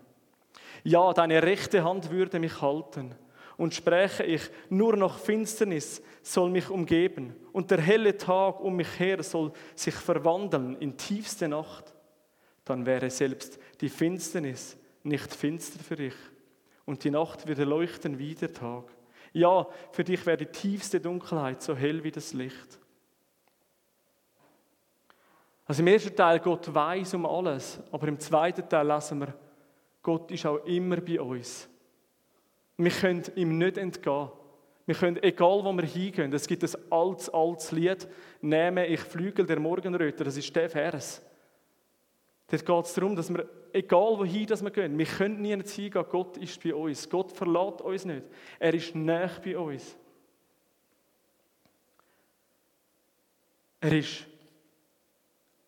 Ja, 0.85 1.13
deine 1.13 1.43
rechte 1.43 1.83
Hand 1.83 2.13
würde 2.13 2.39
mich 2.39 2.63
halten. 2.63 3.17
Und 3.57 3.75
spräche 3.75 4.23
ich, 4.23 4.43
nur 4.69 4.97
noch 4.97 5.19
Finsternis 5.19 6.03
soll 6.23 6.51
mich 6.51 6.69
umgeben, 6.69 7.35
und 7.53 7.71
der 7.71 7.81
helle 7.81 8.17
Tag 8.17 8.61
um 8.61 8.77
mich 8.77 8.99
her 8.99 9.23
soll 9.23 9.53
sich 9.75 9.95
verwandeln 9.95 10.77
in 10.77 10.97
tiefste 10.97 11.49
Nacht, 11.49 11.95
dann 12.65 12.85
wäre 12.85 13.09
selbst 13.09 13.59
die 13.81 13.89
Finsternis 13.89 14.77
nicht 15.03 15.35
finster 15.35 15.83
für 15.83 15.97
dich, 15.97 16.15
und 16.85 17.03
die 17.03 17.11
Nacht 17.11 17.49
würde 17.49 17.65
leuchten 17.65 18.19
wie 18.19 18.35
der 18.35 18.53
Tag. 18.53 18.85
Ja, 19.33 19.67
für 19.93 20.05
dich 20.05 20.25
wäre 20.27 20.37
die 20.37 20.47
tiefste 20.47 21.01
Dunkelheit 21.01 21.63
so 21.63 21.75
hell 21.75 22.05
wie 22.05 22.11
das 22.11 22.33
Licht. 22.33 22.79
Also 25.67 25.83
im 25.83 25.89
ersten 25.89 26.15
Teil, 26.15 26.39
Gott 26.41 26.73
weiß 26.73 27.15
um 27.15 27.27
alles, 27.27 27.81
aber 27.91 28.07
im 28.07 28.21
zweiten 28.21 28.69
Teil 28.69 28.87
lesen 28.87 29.21
wir, 29.21 29.35
Gott 30.03 30.31
ist 30.31 30.47
auch 30.47 30.65
immer 30.65 31.01
bei 31.01 31.21
uns. 31.21 31.69
Wir 32.77 32.91
können 32.91 33.23
ihm 33.35 33.59
nicht 33.59 33.79
entgehen. 33.79 34.29
Wir 34.87 34.95
können, 34.95 35.21
egal 35.23 35.65
wo 35.65 35.73
wir 35.73 35.85
hingehen, 35.85 36.33
es 36.33 36.47
gibt 36.47 36.63
ein 36.63 36.93
altes, 36.93 37.29
altes 37.31 37.73
Lied, 37.73 38.07
nehme 38.41 38.87
ich 38.87 39.01
Flügel 39.01 39.45
der 39.45 39.59
Morgenröte, 39.59 40.23
das 40.23 40.37
ist 40.37 40.55
der 40.55 40.71
Vers. 40.71 41.23
Dort 42.49 42.65
geht 42.65 42.85
es 42.85 42.95
darum, 42.95 43.17
dass 43.17 43.29
wir, 43.29 43.49
egal 43.73 44.19
wohin 44.19 44.47
dass 44.47 44.63
wir 44.63 44.71
gehen, 44.71 44.97
wir 44.97 45.07
können 45.07 45.43
nie 45.43 45.51
hingehen, 45.51 46.05
Gott 46.09 46.37
ist 46.37 46.63
bei 46.63 46.73
uns. 46.73 47.09
Gott 47.11 47.33
verlässt 47.33 47.81
uns 47.81 48.05
nicht. 48.05 48.27
Er 48.61 48.75
ist 48.75 48.95
nah 48.95 49.29
bei 49.45 49.59
uns. 49.59 49.97
Er 53.81 53.93
ist 53.93 54.25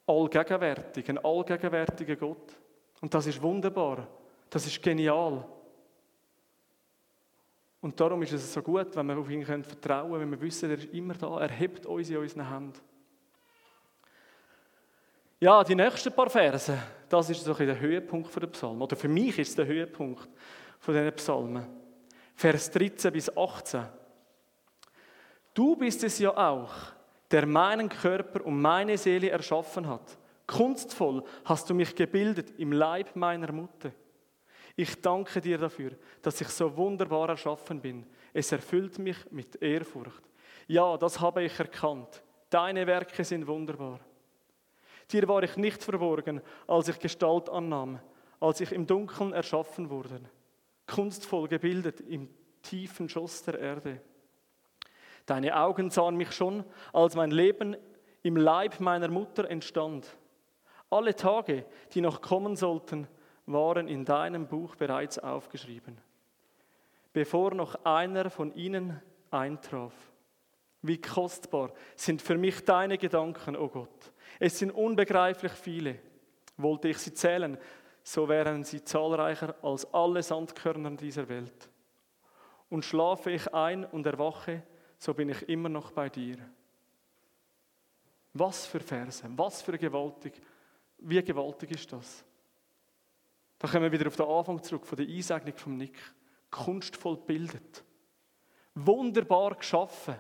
allgegenwärtig, 0.07 1.09
ein 1.09 1.19
allgegenwärtiger 1.19 2.17
Gott. 2.17 2.57
Und 3.01 3.13
das 3.13 3.27
ist 3.27 3.43
wunderbar. 3.43 4.07
Das 4.49 4.65
ist 4.67 4.81
genial. 4.81 5.45
Und 7.81 7.99
darum 8.01 8.23
ist 8.23 8.33
es 8.33 8.53
so 8.53 8.61
gut, 8.61 8.95
wenn 8.97 9.07
wir 9.07 9.19
auf 9.19 9.31
ihn 9.31 9.45
vertrauen 9.45 10.11
können, 10.11 10.21
wenn 10.21 10.31
wir 10.33 10.41
wissen, 10.41 10.71
er 10.71 10.79
ist 10.79 10.93
immer 10.93 11.15
da, 11.15 11.41
er 11.41 11.51
hebt 11.51 11.87
uns 11.87 12.11
in 12.11 12.17
unseren 12.17 12.51
Händen. 12.51 12.81
Ja, 15.41 15.63
die 15.63 15.77
nächsten 15.77 16.13
paar 16.13 16.29
Verse, 16.29 16.77
das 17.09 17.31
ist 17.31 17.45
so 17.45 17.55
ein 17.55 17.67
der 17.67 17.79
Höhepunkt 17.79 18.35
der 18.35 18.49
Psalmen. 18.49 18.83
Oder 18.83 18.97
für 18.97 19.07
mich 19.07 19.39
ist 19.39 19.51
es 19.51 19.55
der 19.55 19.67
Höhepunkt 19.67 20.29
von 20.81 20.95
diesen 20.95 21.13
Psalmen. 21.13 21.67
Vers 22.35 22.71
13 22.73 23.13
bis 23.13 23.37
18. 23.37 23.85
Du 25.55 25.77
bist 25.77 26.03
es 26.03 26.19
ja 26.19 26.37
auch, 26.37 26.73
der 27.31 27.47
meinen 27.47 27.89
Körper 27.89 28.45
und 28.45 28.61
meine 28.61 28.99
Seele 28.99 29.31
erschaffen 29.31 29.87
hat. 29.87 30.19
Kunstvoll 30.47 31.23
hast 31.45 31.71
du 31.71 31.75
mich 31.75 31.95
gebildet 31.95 32.59
im 32.59 32.73
Leib 32.73 33.15
meiner 33.15 33.53
Mutter. 33.53 33.93
Ich 34.79 35.01
danke 35.03 35.41
dir 35.41 35.59
dafür, 35.59 35.91
dass 36.23 36.41
ich 36.41 36.47
so 36.51 36.77
wunderbar 36.77 37.31
erschaffen 37.31 37.81
bin. 37.81 38.07
Es 38.33 38.53
erfüllt 38.53 38.97
mich 39.01 39.17
mit 39.33 39.61
Ehrfurcht. 39.61 40.23
Ja, 40.69 40.97
das 40.97 41.19
habe 41.19 41.43
ich 41.43 41.59
erkannt. 41.59 42.23
Deine 42.49 42.87
Werke 42.87 43.25
sind 43.25 43.49
wunderbar. 43.49 43.99
Dir 45.11 45.27
war 45.27 45.43
ich 45.43 45.57
nicht 45.57 45.83
verborgen, 45.83 46.41
als 46.69 46.87
ich 46.87 47.01
Gestalt 47.01 47.49
annahm, 47.49 47.99
als 48.39 48.61
ich 48.61 48.71
im 48.71 48.87
Dunkeln 48.87 49.33
erschaffen 49.33 49.91
wurde, 49.91 50.21
kunstvoll 50.87 51.49
gebildet 51.49 52.01
im 52.03 52.29
tiefen 52.63 53.09
Schoss 53.09 53.43
der 53.43 53.59
Erde. 53.59 54.01
Deine 55.27 55.61
Augen 55.61 55.91
sahen 55.91 56.15
mich 56.15 56.31
schon, 56.31 56.63
als 56.93 57.17
mein 57.17 57.33
Leben 57.33 57.77
im 58.23 58.37
Leib 58.37 58.79
meiner 58.79 59.09
Mutter 59.09 59.51
entstand. 59.51 60.07
Alle 60.89 61.17
Tage, 61.17 61.65
die 61.95 62.01
noch 62.01 62.21
kommen 62.21 62.55
sollten, 62.55 63.09
waren 63.53 63.89
in 63.89 64.05
deinem 64.05 64.47
Buch 64.47 64.77
bereits 64.77 65.19
aufgeschrieben, 65.19 65.99
bevor 67.13 67.55
noch 67.55 67.85
einer 67.85 68.31
von 68.31 68.55
ihnen 68.55 69.01
eintraf. 69.31 69.95
Wie 70.83 71.01
kostbar 71.01 71.73
sind 71.97 72.23
für 72.23 72.39
mich 72.39 72.65
deine 72.65 72.99
Gedanken, 72.99 73.57
o 73.57 73.65
oh 73.65 73.69
Gott. 73.69 74.13
Es 74.39 74.59
sind 74.59 74.71
unbegreiflich 74.71 75.53
viele. 75.53 75.99
Wollte 76.57 76.89
ich 76.89 76.99
sie 76.99 77.13
zählen, 77.15 77.59
so 78.03 78.29
wären 78.29 78.65
sie 78.65 78.85
zahlreicher 78.85 79.57
als 79.63 79.93
alle 79.93 80.23
Sandkörner 80.23 80.93
dieser 80.93 81.29
Welt. 81.29 81.69
Und 82.69 82.85
schlafe 82.85 83.31
ich 83.31 83.53
ein 83.53 83.85
und 83.85 84.07
erwache, 84.07 84.63
so 84.99 85.15
bin 85.15 85.31
ich 85.31 85.49
immer 85.49 85.69
noch 85.69 85.91
bei 85.91 86.09
dir. 86.09 86.37
Was 88.35 88.67
für 88.67 88.81
Verse, 88.81 89.25
was 89.37 89.63
für 89.63 89.79
gewaltig, 89.79 90.41
wie 90.99 91.23
gewaltig 91.23 91.73
ist 91.73 91.93
das? 91.93 92.25
Da 93.59 93.69
kommen 93.69 93.83
wir 93.83 93.93
wieder 93.93 94.07
auf 94.07 94.17
den 94.17 94.27
Anfang 94.27 94.63
zurück 94.63 94.87
von 94.87 94.97
der 94.97 95.07
Einsegnung 95.07 95.57
von 95.57 95.77
Nick. 95.77 95.99
Kunstvoll 96.51 97.17
bildet. 97.17 97.85
Wunderbar 98.75 99.57
geschaffen. 99.57 100.17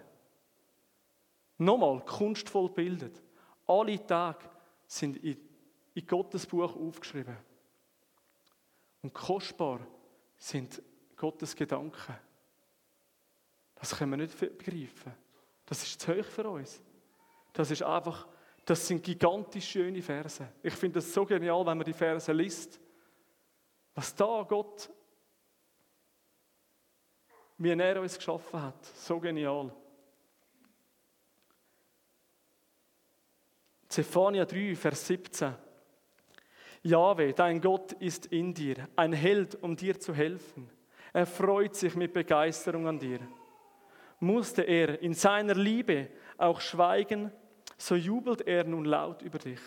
Nochmal, 1.58 2.04
kunstvoll 2.04 2.70
bildet. 2.70 3.22
Alle 3.66 4.04
Tage 4.04 4.48
sind 4.86 5.16
in, 5.18 5.36
in 5.94 6.06
Gottes 6.06 6.46
Buch 6.46 6.74
aufgeschrieben. 6.74 7.36
Und 9.02 9.14
kostbar 9.14 9.80
sind 10.36 10.82
Gottes 11.16 11.54
Gedanken. 11.54 12.16
Das 13.76 13.96
können 13.96 14.10
wir 14.12 14.16
nicht 14.16 14.38
begreifen. 14.38 15.14
Das 15.66 15.82
ist 15.82 16.00
zu 16.00 16.16
hoch 16.16 16.24
für 16.24 16.48
uns. 16.48 16.80
Das 17.52 17.70
ist 17.70 17.82
einfach, 17.82 18.26
das 18.64 18.86
sind 18.86 19.02
gigantisch 19.02 19.68
schöne 19.68 20.02
Verse. 20.02 20.48
Ich 20.62 20.74
finde 20.74 20.98
es 20.98 21.12
so 21.12 21.24
genial, 21.24 21.64
wenn 21.66 21.78
man 21.78 21.84
die 21.84 21.92
Verse 21.92 22.32
liest. 22.32 22.80
Was 23.98 24.14
da 24.14 24.46
Gott, 24.48 24.88
wie 27.56 27.70
er 27.70 28.00
uns 28.00 28.16
geschaffen 28.16 28.62
hat. 28.62 28.84
So 28.84 29.18
genial. 29.18 29.74
Zephania 33.88 34.44
3, 34.44 34.76
Vers 34.76 35.04
17. 35.04 35.52
Jahwe, 36.84 37.32
dein 37.32 37.60
Gott 37.60 37.90
ist 37.94 38.26
in 38.26 38.54
dir, 38.54 38.88
ein 38.94 39.12
Held, 39.12 39.60
um 39.64 39.74
dir 39.74 39.98
zu 39.98 40.14
helfen. 40.14 40.70
Er 41.12 41.26
freut 41.26 41.74
sich 41.74 41.96
mit 41.96 42.12
Begeisterung 42.12 42.86
an 42.86 43.00
dir. 43.00 43.18
Musste 44.20 44.62
er 44.62 45.02
in 45.02 45.14
seiner 45.14 45.56
Liebe 45.56 46.08
auch 46.36 46.60
schweigen, 46.60 47.32
so 47.76 47.96
jubelt 47.96 48.42
er 48.42 48.62
nun 48.62 48.84
laut 48.84 49.22
über 49.22 49.40
dich. 49.40 49.58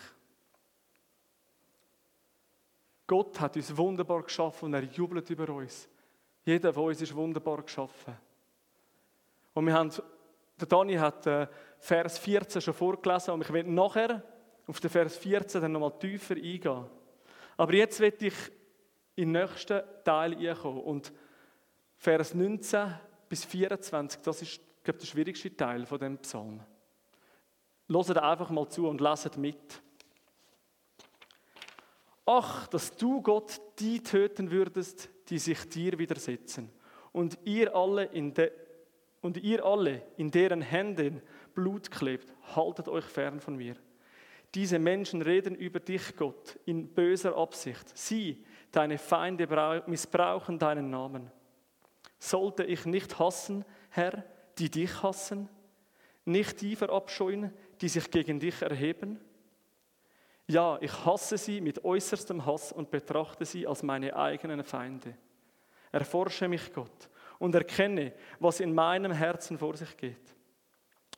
Gott 3.06 3.40
hat 3.40 3.56
uns 3.56 3.76
wunderbar 3.76 4.22
geschaffen 4.22 4.66
und 4.66 4.74
er 4.74 4.84
jubelt 4.84 5.28
über 5.30 5.48
uns. 5.48 5.88
Jeder 6.44 6.72
von 6.72 6.84
uns 6.84 7.00
ist 7.00 7.14
wunderbar 7.14 7.62
geschaffen. 7.62 8.16
Und 9.54 9.66
wir 9.66 9.74
haben, 9.74 9.90
der 10.58 10.66
Dani 10.66 10.94
hat 10.94 11.26
äh, 11.26 11.46
Vers 11.78 12.18
14 12.18 12.60
schon 12.60 12.74
vorgelesen 12.74 13.34
und 13.34 13.42
ich 13.42 13.52
werde 13.52 13.72
nachher 13.72 14.22
auf 14.66 14.80
den 14.80 14.90
Vers 14.90 15.16
14 15.16 15.60
dann 15.60 15.72
nochmal 15.72 15.98
tiefer 15.98 16.34
eingehen. 16.34 16.86
Aber 17.56 17.74
jetzt 17.74 18.00
werde 18.00 18.26
ich 18.26 18.34
in 19.14 19.32
den 19.32 19.42
nächsten 19.42 19.82
Teil 20.04 20.34
einkommen 20.34 20.80
und 20.80 21.12
Vers 21.96 22.34
19 22.34 22.94
bis 23.28 23.44
24, 23.44 24.20
das 24.22 24.42
ist, 24.42 24.60
glaube 24.82 24.98
ich, 24.98 25.04
der 25.04 25.06
schwierigste 25.06 25.56
Teil 25.56 25.86
von 25.86 25.98
dem 25.98 26.18
Psalm. 26.18 26.60
Hört 27.88 28.18
einfach 28.18 28.50
mal 28.50 28.68
zu 28.68 28.88
und 28.88 29.00
leset 29.00 29.36
mit. 29.36 29.82
Ach, 32.24 32.66
dass 32.68 32.96
du 32.96 33.20
Gott 33.20 33.60
die 33.78 34.02
töten 34.02 34.50
würdest, 34.50 35.10
die 35.28 35.38
sich 35.38 35.68
dir 35.68 35.98
widersetzen. 35.98 36.70
Und 37.10 37.38
ihr 37.44 37.74
alle 37.74 38.04
in, 38.04 38.32
de, 38.32 38.52
und 39.20 39.36
ihr 39.38 39.64
alle, 39.64 40.02
in 40.16 40.30
deren 40.30 40.62
Händen 40.62 41.20
Blut 41.54 41.90
klebt, 41.90 42.32
haltet 42.54 42.88
euch 42.88 43.04
fern 43.04 43.40
von 43.40 43.56
mir. 43.56 43.76
Diese 44.54 44.78
Menschen 44.78 45.22
reden 45.22 45.54
über 45.54 45.80
dich, 45.80 46.14
Gott, 46.16 46.58
in 46.66 46.88
böser 46.88 47.36
Absicht. 47.36 47.96
Sie, 47.96 48.44
deine 48.70 48.98
Feinde, 48.98 49.82
missbrauchen 49.86 50.58
deinen 50.58 50.90
Namen. 50.90 51.30
Sollte 52.18 52.64
ich 52.64 52.84
nicht 52.84 53.18
hassen, 53.18 53.64
Herr, 53.90 54.24
die 54.58 54.70
dich 54.70 55.02
hassen? 55.02 55.48
Nicht 56.24 56.60
die 56.60 56.76
verabscheuen, 56.76 57.52
die 57.80 57.88
sich 57.88 58.10
gegen 58.10 58.38
dich 58.38 58.60
erheben? 58.62 59.18
Ja, 60.48 60.78
ich 60.80 60.92
hasse 61.04 61.38
sie 61.38 61.60
mit 61.60 61.84
äußerstem 61.84 62.44
Hass 62.44 62.72
und 62.72 62.90
betrachte 62.90 63.44
sie 63.44 63.66
als 63.66 63.82
meine 63.82 64.14
eigenen 64.16 64.64
Feinde. 64.64 65.14
Erforsche 65.90 66.48
mich, 66.48 66.72
Gott, 66.72 67.08
und 67.38 67.54
erkenne, 67.54 68.12
was 68.40 68.60
in 68.60 68.74
meinem 68.74 69.12
Herzen 69.12 69.58
vor 69.58 69.76
sich 69.76 69.96
geht. 69.96 70.36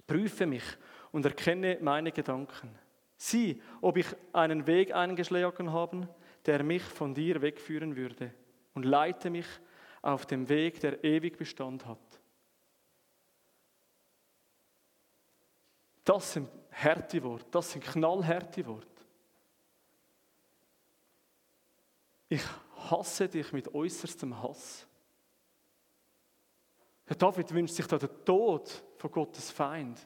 Prüfe 0.06 0.46
mich 0.46 0.64
und 1.12 1.24
erkenne 1.24 1.78
meine 1.80 2.12
Gedanken. 2.12 2.70
Sieh, 3.16 3.62
ob 3.80 3.96
ich 3.96 4.06
einen 4.32 4.66
Weg 4.66 4.94
eingeschlagen 4.94 5.72
habe, 5.72 6.08
der 6.44 6.62
mich 6.62 6.82
von 6.82 7.14
dir 7.14 7.40
wegführen 7.40 7.96
würde, 7.96 8.34
und 8.74 8.84
leite 8.84 9.30
mich 9.30 9.46
auf 10.02 10.26
dem 10.26 10.48
Weg, 10.48 10.80
der 10.80 11.02
ewig 11.02 11.38
Bestand 11.38 11.86
hat. 11.86 12.20
Das 16.04 16.34
sind 16.34 16.50
harte 16.70 17.22
Worte, 17.22 17.46
das 17.50 17.72
sind 17.72 17.84
knallharte 17.84 18.66
Worte. 18.66 18.93
Ich 22.34 22.42
hasse 22.90 23.28
dich 23.28 23.52
mit 23.52 23.72
äußerstem 23.72 24.42
Hass. 24.42 24.88
Herr 27.06 27.14
David 27.14 27.54
wünscht 27.54 27.74
sich 27.74 27.86
da 27.86 27.96
den 27.96 28.24
Tod 28.24 28.82
von 28.96 29.10
Gottes 29.12 29.52
Feind. 29.52 30.04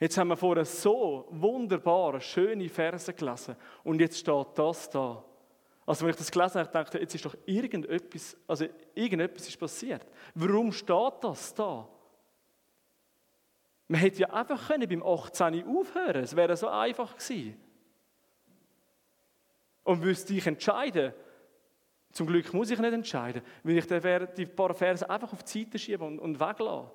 Jetzt 0.00 0.18
haben 0.18 0.28
wir 0.28 0.36
vorher 0.36 0.64
so 0.64 1.28
wunderbare, 1.30 2.20
schöne 2.20 2.68
Verse 2.68 3.14
gelesen 3.14 3.54
und 3.84 4.00
jetzt 4.00 4.18
steht 4.18 4.46
das 4.56 4.90
da. 4.90 5.24
Also 5.86 6.04
wenn 6.04 6.10
ich 6.10 6.16
das 6.16 6.32
gelesen 6.32 6.58
habe, 6.58 6.72
dachte 6.72 6.98
ich, 6.98 7.02
jetzt 7.02 7.14
ist 7.14 7.24
doch 7.24 7.36
irgendetwas, 7.46 8.36
also 8.48 8.66
irgendetwas 8.92 9.46
ist 9.46 9.60
passiert. 9.60 10.04
Warum 10.34 10.72
steht 10.72 11.14
das 11.22 11.54
da? 11.54 11.88
Man 13.86 14.00
hätte 14.00 14.22
ja 14.22 14.30
einfach 14.30 14.66
können 14.66 14.88
beim 14.88 15.04
18 15.04 15.64
aufhören 15.68 16.24
es 16.24 16.34
wäre 16.34 16.56
so 16.56 16.66
einfach 16.66 17.16
gewesen. 17.16 17.60
Und 19.84 20.00
müsste 20.00 20.34
ich 20.34 20.46
entscheiden, 20.48 21.14
zum 22.12 22.26
Glück 22.26 22.52
muss 22.52 22.70
ich 22.70 22.78
nicht 22.78 22.92
entscheiden, 22.92 23.42
will 23.62 23.78
ich 23.78 23.86
die 23.86 24.46
paar 24.46 24.74
Verse 24.74 25.08
einfach 25.08 25.32
auf 25.32 25.42
die 25.44 25.64
Seite 25.64 25.78
schieben 25.78 26.06
und, 26.06 26.18
und 26.18 26.40
weglassen. 26.40 26.90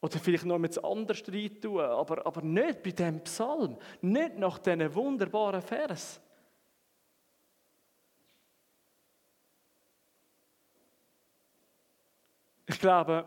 Oder 0.00 0.18
vielleicht 0.18 0.44
noch 0.44 0.58
mit 0.58 0.82
anders 0.82 1.22
rein 1.28 1.60
tun, 1.60 1.80
aber, 1.80 2.24
aber 2.24 2.40
nicht 2.40 2.82
bei 2.82 2.92
dem 2.92 3.20
Psalm, 3.24 3.76
nicht 4.00 4.38
nach 4.38 4.58
diesen 4.58 4.94
wunderbaren 4.94 5.60
Vers. 5.60 6.20
Ich 12.66 12.78
glaube, 12.78 13.26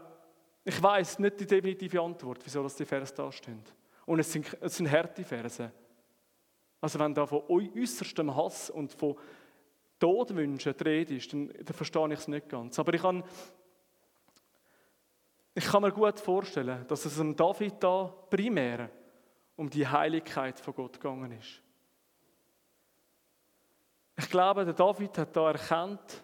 ich 0.64 0.82
weiß 0.82 1.20
nicht 1.20 1.40
die 1.40 1.48
definitive 1.48 2.00
Antwort, 2.02 2.40
wieso 2.46 2.64
das 2.64 2.76
die 2.76 2.86
Verse 2.86 3.14
da 3.14 3.32
stehen. 3.32 3.64
Und 4.06 4.20
es 4.20 4.32
sind, 4.32 4.58
es 4.62 4.78
sind 4.78 4.90
harte 4.90 5.24
Verse. 5.24 5.72
Also 6.80 7.00
wenn 7.00 7.14
da 7.14 7.26
von 7.26 7.44
äußerstem 7.50 8.36
Hass 8.36 8.70
und 8.70 8.94
von 8.94 9.16
Todwünschen 10.02 10.76
die 10.76 10.84
Rede 10.84 11.16
ist, 11.16 11.32
dann, 11.32 11.48
dann 11.48 11.76
verstehe 11.76 12.08
ich 12.08 12.20
es 12.20 12.28
nicht 12.28 12.50
ganz. 12.50 12.80
Aber 12.80 12.92
ich 12.94 13.02
kann, 13.02 13.24
ich 15.54 15.64
kann 15.66 15.84
mir 15.84 15.92
gut 15.92 16.20
vorstellen, 16.20 16.86
dass 16.88 17.06
es 17.06 17.20
um 17.20 17.36
David 17.36 17.76
da 17.80 18.06
primär 18.30 18.90
um 19.56 19.70
die 19.70 19.88
Heiligkeit 19.88 20.60
von 20.60 20.74
Gott 20.74 21.00
gegangen 21.00 21.32
ist. 21.34 21.62
Ich 24.18 24.28
glaube, 24.30 24.66
der 24.66 24.74
David 24.74 25.18
hat 25.20 25.36
da 25.36 25.52
erkannt, 25.52 26.24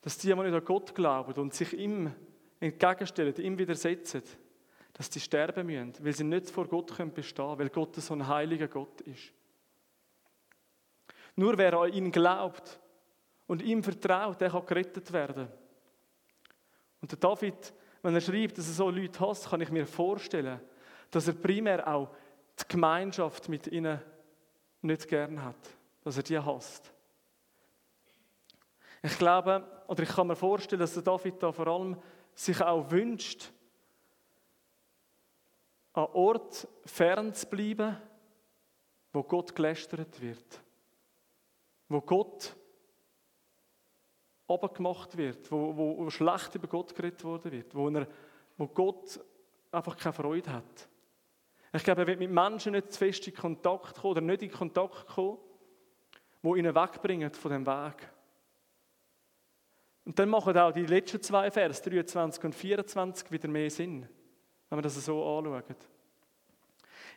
dass 0.00 0.16
die, 0.16 0.28
die 0.28 0.34
nicht 0.34 0.54
an 0.54 0.64
Gott 0.64 0.94
glauben 0.94 1.32
und 1.40 1.52
sich 1.52 1.72
ihm 1.72 2.14
entgegenstellen, 2.60 3.34
ihm 3.36 3.58
widersetzen, 3.58 4.22
dass 4.92 5.10
die 5.10 5.20
sterben 5.20 5.66
müssen, 5.66 5.94
weil 6.04 6.12
sie 6.12 6.24
nicht 6.24 6.48
vor 6.48 6.68
Gott 6.68 6.96
bestehen 7.12 7.44
können, 7.44 7.58
weil 7.58 7.70
Gott 7.70 7.96
so 7.96 8.14
ein 8.14 8.26
heiliger 8.26 8.68
Gott 8.68 9.00
ist. 9.00 9.32
Nur 11.40 11.56
wer 11.56 11.72
an 11.72 11.90
ihn 11.90 12.12
glaubt 12.12 12.78
und 13.46 13.62
ihm 13.62 13.82
vertraut, 13.82 14.38
der 14.42 14.50
kann 14.50 14.66
gerettet 14.66 15.10
werden. 15.10 15.48
Und 17.00 17.10
der 17.10 17.18
David, 17.18 17.72
wenn 18.02 18.14
er 18.14 18.20
schreibt, 18.20 18.58
dass 18.58 18.68
er 18.68 18.74
so 18.74 18.90
Leute 18.90 19.18
hasst, 19.20 19.48
kann 19.48 19.62
ich 19.62 19.70
mir 19.70 19.86
vorstellen, 19.86 20.60
dass 21.10 21.28
er 21.28 21.32
primär 21.32 21.88
auch 21.88 22.10
die 22.58 22.68
Gemeinschaft 22.68 23.48
mit 23.48 23.68
ihnen 23.68 24.02
nicht 24.82 25.08
gern 25.08 25.42
hat, 25.42 25.56
dass 26.04 26.18
er 26.18 26.24
die 26.24 26.38
hasst. 26.38 26.92
Ich 29.02 29.16
glaube, 29.16 29.66
oder 29.86 30.02
ich 30.02 30.10
kann 30.10 30.26
mir 30.26 30.36
vorstellen, 30.36 30.80
dass 30.80 30.92
der 30.92 31.04
David 31.04 31.42
da 31.42 31.52
vor 31.52 31.68
allem 31.68 31.96
sich 32.34 32.60
auch 32.60 32.90
wünscht, 32.90 33.50
an 35.94 36.04
Ort 36.12 36.68
fern 36.84 37.32
zu 37.32 37.46
bleiben, 37.46 37.96
wo 39.14 39.22
Gott 39.22 39.54
gelästert 39.54 40.20
wird 40.20 40.60
wo 41.90 42.00
Gott 42.00 42.56
gemacht 44.74 45.16
wird, 45.16 45.50
wo, 45.50 45.76
wo, 45.76 46.10
schlecht 46.10 46.54
über 46.54 46.68
Gott 46.68 46.94
geredet 46.94 47.22
worden 47.22 47.52
wird, 47.52 47.74
wo, 47.74 47.88
er, 47.88 48.06
wo 48.56 48.66
Gott 48.68 49.20
einfach 49.70 49.96
keine 49.96 50.12
Freude 50.12 50.52
hat. 50.52 50.88
Ich 51.72 51.84
glaube, 51.84 52.02
er 52.02 52.06
wird 52.06 52.18
mit 52.18 52.30
Menschen 52.30 52.72
nicht 52.72 52.92
zu 52.92 52.98
fest 52.98 53.26
in 53.28 53.34
Kontakt 53.34 53.96
kommen 53.96 54.12
oder 54.12 54.20
nicht 54.20 54.42
in 54.42 54.50
Kontakt 54.50 55.06
kommen, 55.08 55.38
die 56.42 56.48
ihn 56.48 56.74
wegbringen 56.74 57.32
von 57.32 57.50
dem 57.52 57.66
Weg. 57.66 58.10
Und 60.04 60.18
dann 60.18 60.28
machen 60.28 60.56
auch 60.58 60.72
die 60.72 60.86
letzten 60.86 61.22
zwei 61.22 61.50
Vers, 61.50 61.82
23 61.82 62.44
und 62.44 62.54
24, 62.54 63.30
wieder 63.30 63.48
mehr 63.48 63.70
Sinn, 63.70 64.08
wenn 64.68 64.78
wir 64.78 64.82
das 64.82 65.04
so 65.04 65.38
anschauen. 65.38 65.76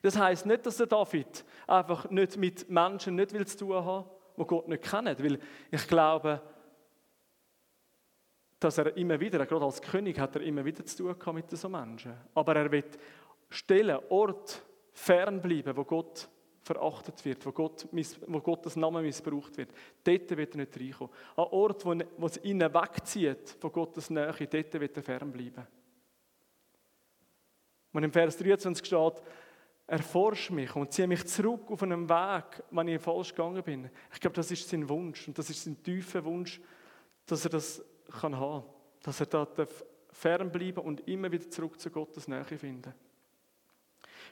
Das 0.01 0.17
heißt 0.17 0.45
nicht, 0.45 0.65
dass 0.65 0.77
der 0.77 0.87
David 0.87 1.45
einfach 1.65 2.09
nicht 2.09 2.37
mit 2.37 2.69
Menschen 2.69 3.15
nicht 3.15 3.49
zu 3.49 3.57
tun 3.57 3.85
haben 3.85 4.09
die 4.37 4.43
Gott 4.45 4.67
nicht 4.67 4.83
kennen. 4.83 5.15
Weil 5.19 5.39
ich 5.71 5.87
glaube, 5.87 6.41
dass 8.59 8.77
er 8.77 8.95
immer 8.95 9.19
wieder, 9.19 9.45
gerade 9.45 9.65
als 9.65 9.81
König, 9.81 10.19
hat 10.19 10.35
er 10.35 10.41
immer 10.43 10.63
wieder 10.63 10.85
zu 10.85 11.13
tun 11.13 11.35
mit 11.35 11.49
so 11.49 11.69
Menschen. 11.69 12.13
Aber 12.33 12.55
er 12.55 12.71
wird 12.71 12.97
Stellen, 13.49 13.99
Ort 14.09 14.63
fernbleiben, 14.93 15.75
wo 15.75 15.83
Gott 15.83 16.29
verachtet 16.61 17.23
wird, 17.25 17.45
wo, 17.45 17.51
Gott, 17.51 17.87
wo 18.27 18.39
Gottes 18.39 18.75
Name 18.77 19.01
missbraucht 19.01 19.57
wird. 19.57 19.69
Dort 20.03 20.37
wird 20.37 20.55
er 20.55 20.57
nicht 20.57 20.79
reinkommen. 20.79 21.13
An 21.35 21.45
Ort, 21.51 21.85
wo, 21.85 21.93
wo 22.17 22.25
es 22.25 22.43
ihn 22.43 22.61
wegzieht 22.61 23.57
von 23.59 23.71
Gottes 23.71 24.09
Nähe, 24.09 24.31
dort 24.31 24.73
wird 24.79 24.97
er 24.97 25.03
fernbleiben. 25.03 25.67
Und 27.91 28.03
im 28.03 28.11
Vers 28.11 28.37
23 28.37 28.85
steht, 28.85 29.21
erforsch 29.93 30.49
mich 30.49 30.75
und 30.75 30.91
ziehe 30.91 31.07
mich 31.07 31.25
zurück 31.27 31.69
auf 31.69 31.83
einen 31.83 32.09
Weg, 32.09 32.63
wenn 32.71 32.87
ich 32.87 33.01
falsch 33.01 33.29
gegangen 33.29 33.61
bin. 33.63 33.89
Ich 34.11 34.19
glaube, 34.19 34.35
das 34.35 34.49
ist 34.49 34.67
sein 34.67 34.89
Wunsch 34.89 35.27
und 35.27 35.37
das 35.37 35.49
ist 35.51 35.63
sein 35.63 35.81
tiefer 35.83 36.23
Wunsch, 36.25 36.59
dass 37.27 37.45
er 37.45 37.51
das 37.51 37.83
kann 38.19 38.35
haben, 38.35 38.65
dass 39.03 39.19
er 39.19 39.27
da 39.27 39.47
fernbleiben 40.11 40.83
und 40.83 41.07
immer 41.07 41.31
wieder 41.31 41.47
zurück 41.47 41.79
zu 41.79 41.91
Gottes 41.91 42.27
Nähe 42.27 42.43
finden. 42.43 42.91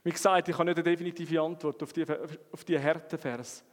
Wie 0.03 0.11
gesagt, 0.11 0.49
ich 0.49 0.55
habe 0.55 0.65
nicht 0.65 0.77
eine 0.77 0.83
definitive 0.83 1.41
Antwort 1.41 1.83
auf 1.83 1.93
die, 1.93 2.05
auf 2.51 2.63
die 2.63 2.79
Härtevers. 2.79 3.63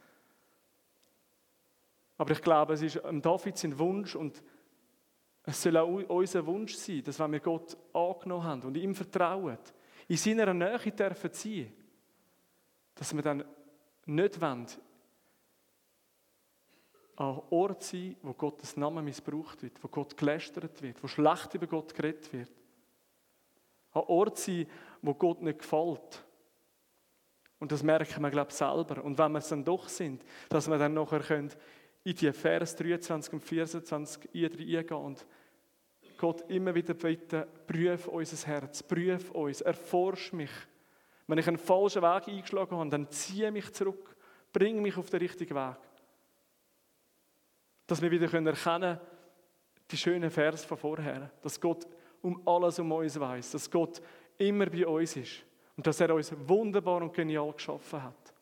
Aber 2.17 2.31
ich 2.31 2.41
glaube, 2.41 2.73
es 2.73 2.83
ist 2.83 3.01
David 3.03 3.57
sein 3.57 3.79
Wunsch 3.79 4.15
und 4.15 4.43
es 5.43 5.61
soll 5.63 5.77
auch 5.77 5.87
unser 5.87 6.45
Wunsch 6.45 6.75
sein, 6.75 7.03
dass 7.03 7.19
wenn 7.19 7.31
wir 7.31 7.39
Gott 7.39 7.75
angenommen 7.93 8.43
haben 8.43 8.61
und 8.63 8.77
ihm 8.77 8.93
vertrauen, 8.93 9.57
in 10.07 10.17
seiner 10.17 10.53
Nähe 10.53 10.91
dürfen 10.91 11.29
sein, 11.31 11.73
dass 12.99 13.15
wir 13.15 13.21
dann 13.21 13.45
nicht 14.07 14.41
wollen, 14.41 14.67
an 17.15 17.41
Ort 17.49 17.83
sein, 17.83 18.17
wo 18.21 18.33
Gottes 18.33 18.75
Name 18.75 19.01
missbraucht 19.01 19.63
wird, 19.63 19.81
wo 19.81 19.87
Gott 19.87 20.17
gelästert 20.17 20.81
wird, 20.81 21.01
wo 21.01 21.07
schlecht 21.07 21.53
über 21.53 21.67
Gott 21.67 21.93
geredet 21.93 22.31
wird. 22.33 22.51
An 23.91 24.03
Ort 24.07 24.37
sein, 24.37 24.67
wo 25.01 25.13
Gott 25.13 25.41
nicht 25.41 25.59
gefällt. 25.59 26.25
Und 27.59 27.71
das 27.71 27.83
merken 27.83 28.21
wir, 28.21 28.31
glaube 28.31 28.51
ich, 28.51 28.57
selber. 28.57 29.01
Und 29.03 29.17
wenn 29.17 29.31
wir 29.31 29.39
es 29.39 29.47
dann 29.47 29.63
doch 29.63 29.87
sind, 29.87 30.23
dass 30.49 30.69
wir 30.69 30.77
dann 30.77 30.93
nachher 30.93 31.29
in 32.03 32.15
die 32.15 32.33
Vers 32.33 32.75
23 32.75 33.33
und 33.33 33.41
24 33.41 34.29
eingehen 34.33 34.91
und 34.91 35.25
Gott 36.17 36.49
immer 36.49 36.75
wieder 36.75 36.93
bitten, 36.93 37.45
prüf 37.65 38.07
unser 38.09 38.47
Herz, 38.47 38.83
prüf 38.83 39.31
uns, 39.31 39.61
erforsch 39.61 40.33
mich. 40.33 40.51
Wenn 41.29 41.37
ich 41.37 41.47
einen 41.47 41.59
falschen 41.59 42.01
Weg 42.01 42.27
eingeschlagen 42.27 42.75
habe, 42.75 42.89
dann 42.89 43.07
ziehe 43.11 43.51
mich 43.51 43.71
zurück, 43.71 44.15
bring 44.51 44.81
mich 44.81 44.97
auf 44.97 45.11
den 45.11 45.19
richtigen 45.19 45.53
Weg. 45.53 45.77
Dass 47.85 48.01
wir 48.01 48.09
wieder 48.09 48.25
erkennen 48.25 48.55
können, 48.55 48.99
die 49.91 49.97
schönen 49.97 50.31
Vers 50.31 50.65
von 50.65 50.75
vorher, 50.75 51.29
dass 51.43 51.61
Gott 51.61 51.85
um 52.23 52.41
alles 52.47 52.79
um 52.79 52.91
uns 52.91 53.19
weiß, 53.19 53.51
dass 53.51 53.69
Gott 53.69 54.01
immer 54.39 54.65
bei 54.65 54.87
uns 54.87 55.17
ist 55.17 55.45
Und 55.77 55.85
dass 55.85 56.01
er 56.01 56.15
uns 56.15 56.33
wunderbar 56.47 57.03
und 57.03 57.13
genial 57.13 57.53
geschaffen 57.53 58.01
hat. 58.01 58.33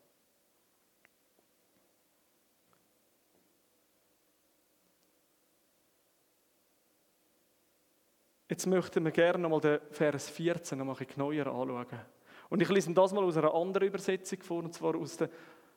Jetzt 8.48 8.66
möchten 8.66 9.04
wir 9.04 9.12
gerne 9.12 9.40
nochmal 9.40 9.60
den 9.60 9.80
Vers 9.92 10.30
14 10.30 10.78
noch 10.78 11.02
ein 11.02 11.06
bisschen 11.06 11.22
neuer 11.22 11.48
anschauen. 11.48 12.17
Und 12.50 12.62
ich 12.62 12.70
lese 12.70 12.94
das 12.94 13.14
mal 13.14 13.24
aus 13.24 13.38
einer 13.38 13.54
anderen 13.54 13.88
Übersetzung 13.88 14.42
vor, 14.42 14.64
und 14.64 14.74
zwar 14.74 14.96
aus 14.96 15.18
der 15.18 15.30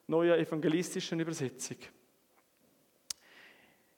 neuen 0.07 0.39
evangelistischen 0.39 1.21
Übersetzung. 1.21 1.79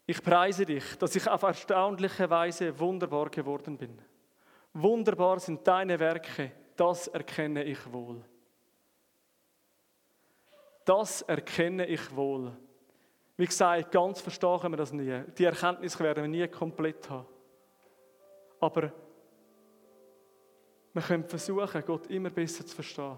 Ich 0.07 0.23
preise 0.23 0.67
dich, 0.67 0.97
dass 0.99 1.15
ich 1.15 1.29
auf 1.29 1.43
erstaunliche 1.43 2.29
Weise 2.29 2.79
wunderbar 2.79 3.31
geworden 3.31 3.77
bin. 3.79 3.99
Wunderbar 4.73 5.39
sind 5.39 5.67
deine 5.67 5.99
Werke, 5.99 6.53
das 6.77 7.09
erkenne 7.09 7.65
ich 7.65 7.93
wohl. 7.93 8.23
Das 10.85 11.23
erkenne 11.23 11.87
ich 11.87 12.15
wohl. 12.15 12.53
Wie 13.37 13.47
gesagt, 13.47 13.93
ganz 13.93 14.21
verstehen 14.21 14.71
wir 14.71 14.77
das 14.77 14.93
nie. 14.93 15.23
Die 15.39 15.45
Erkenntnis 15.45 15.99
werden 16.01 16.25
wir 16.25 16.29
nie 16.29 16.49
komplett 16.49 17.09
haben. 17.09 17.27
Aber 18.61 18.93
wir 20.93 21.03
können 21.03 21.25
versuchen, 21.25 21.85
Gott 21.87 22.07
immer 22.09 22.31
besser 22.31 22.67
zu 22.67 22.75
verstehen. 22.75 23.17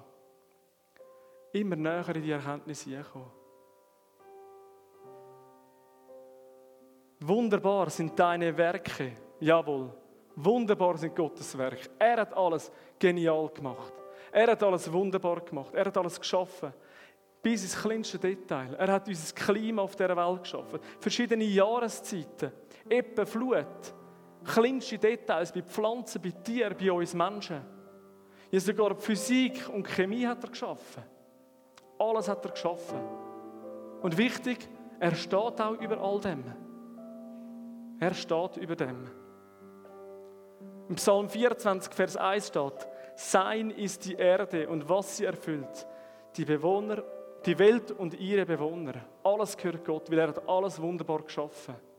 Immer 1.53 1.77
näher 1.77 2.17
in 2.17 2.23
die 2.23 2.31
Erkenntnis 2.31 2.83
hineinkommen. 2.83 3.31
Wunderbar 7.21 7.91
sind 7.91 8.19
deine 8.19 8.57
Werke, 8.57 9.13
jawohl. 9.41 9.93
Wunderbar 10.37 10.99
sind 10.99 11.15
Gottes 11.15 11.57
Werke. 11.57 11.89
Er 11.99 12.19
hat 12.19 12.35
alles 12.35 12.71
genial 12.99 13.49
gemacht. 13.49 13.93
Er 14.33 14.51
hat 14.51 14.63
alles 14.63 14.93
wunderbar 14.93 15.41
gemacht. 15.41 15.75
Er 15.75 15.85
hat 15.85 15.97
alles 15.97 16.19
geschaffen. 16.19 16.73
Bis 17.41 17.63
ins 17.63 17.81
kleinste 17.81 18.19
Detail. 18.19 18.75
Er 18.75 18.93
hat 18.93 19.07
unser 19.07 19.35
Klima 19.35 19.83
auf 19.83 19.95
der 19.97 20.17
Welt 20.17 20.43
geschaffen. 20.43 20.81
Verschiedene 20.99 21.45
Jahreszeiten. 21.45 22.53
Ebbe, 22.89 23.25
Flut 23.27 23.95
kleinste 24.45 24.99
Details 24.99 25.53
bei 25.53 25.63
Pflanzen, 25.63 26.21
bei 26.23 26.31
Tieren, 26.31 26.77
bei 26.79 26.93
uns 26.93 27.15
Menschen. 27.15 27.61
Ja, 28.51 28.61
sogar 28.61 28.95
Physik 28.95 29.69
und 29.69 29.87
Chemie 29.89 30.27
hat 30.27 30.45
er 30.45 30.51
geschaffen. 30.51 31.03
Alles 31.99 32.29
hat 32.29 32.45
er 32.45 32.51
geschaffen. 32.53 32.99
Und 34.03 34.17
wichtig, 34.17 34.69
er 35.01 35.15
steht 35.15 35.61
auch 35.61 35.81
über 35.81 35.99
all 35.99 36.21
dem. 36.21 36.45
Er 37.99 38.15
steht 38.15 38.57
über 38.59 38.77
dem. 38.77 39.09
Im 40.89 40.97
Psalm 40.97 41.29
24, 41.29 41.93
Vers 41.93 42.17
1 42.17 42.49
steht, 42.49 42.89
Sein 43.17 43.71
ist 43.71 44.05
die 44.05 44.15
Erde 44.15 44.69
und 44.69 44.89
was 44.89 45.17
sie 45.17 45.25
erfüllt, 45.25 45.87
die 46.37 46.45
Bewohner, 46.45 47.03
die 47.47 47.59
Welt 47.59 47.91
und 47.91 48.19
ihre 48.21 48.45
Bewohner. 48.45 48.95
Alles 49.23 49.57
gehört 49.57 49.85
Gott, 49.85 50.11
weil 50.11 50.19
er 50.19 50.29
hat 50.29 50.49
alles 50.49 50.81
wunderbar 50.81 51.23
geschaffen 51.23 51.75
hat. 51.75 51.94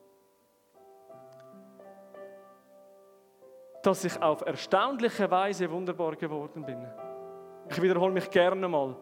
Dass 3.86 4.04
ich 4.04 4.19
auf 4.21 4.41
erstaunliche 4.41 5.30
Weise 5.30 5.69
wunderbar 5.69 6.15
geworden 6.15 6.65
bin. 6.65 6.88
Ich 7.69 7.80
wiederhole 7.80 8.13
mich 8.13 8.30
gerne 8.32 8.67
mal. 8.67 8.95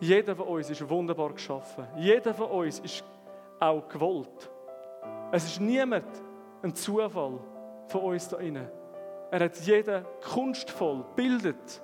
Jeder 0.00 0.34
von 0.34 0.46
uns 0.46 0.70
ist 0.70 0.88
wunderbar 0.88 1.32
geschaffen. 1.32 1.86
Jeder 1.96 2.32
von 2.32 2.46
uns 2.50 2.80
ist 2.80 3.04
auch 3.60 3.86
gewollt. 3.88 4.50
Es 5.30 5.44
ist 5.44 5.60
niemand 5.60 6.06
ein 6.62 6.74
Zufall 6.74 7.38
von 7.88 8.00
uns 8.00 8.28
da 8.28 8.38
innen. 8.38 8.68
Er 9.30 9.44
hat 9.44 9.56
jeden 9.58 10.04
kunstvoll 10.32 11.04
bildet 11.14 11.82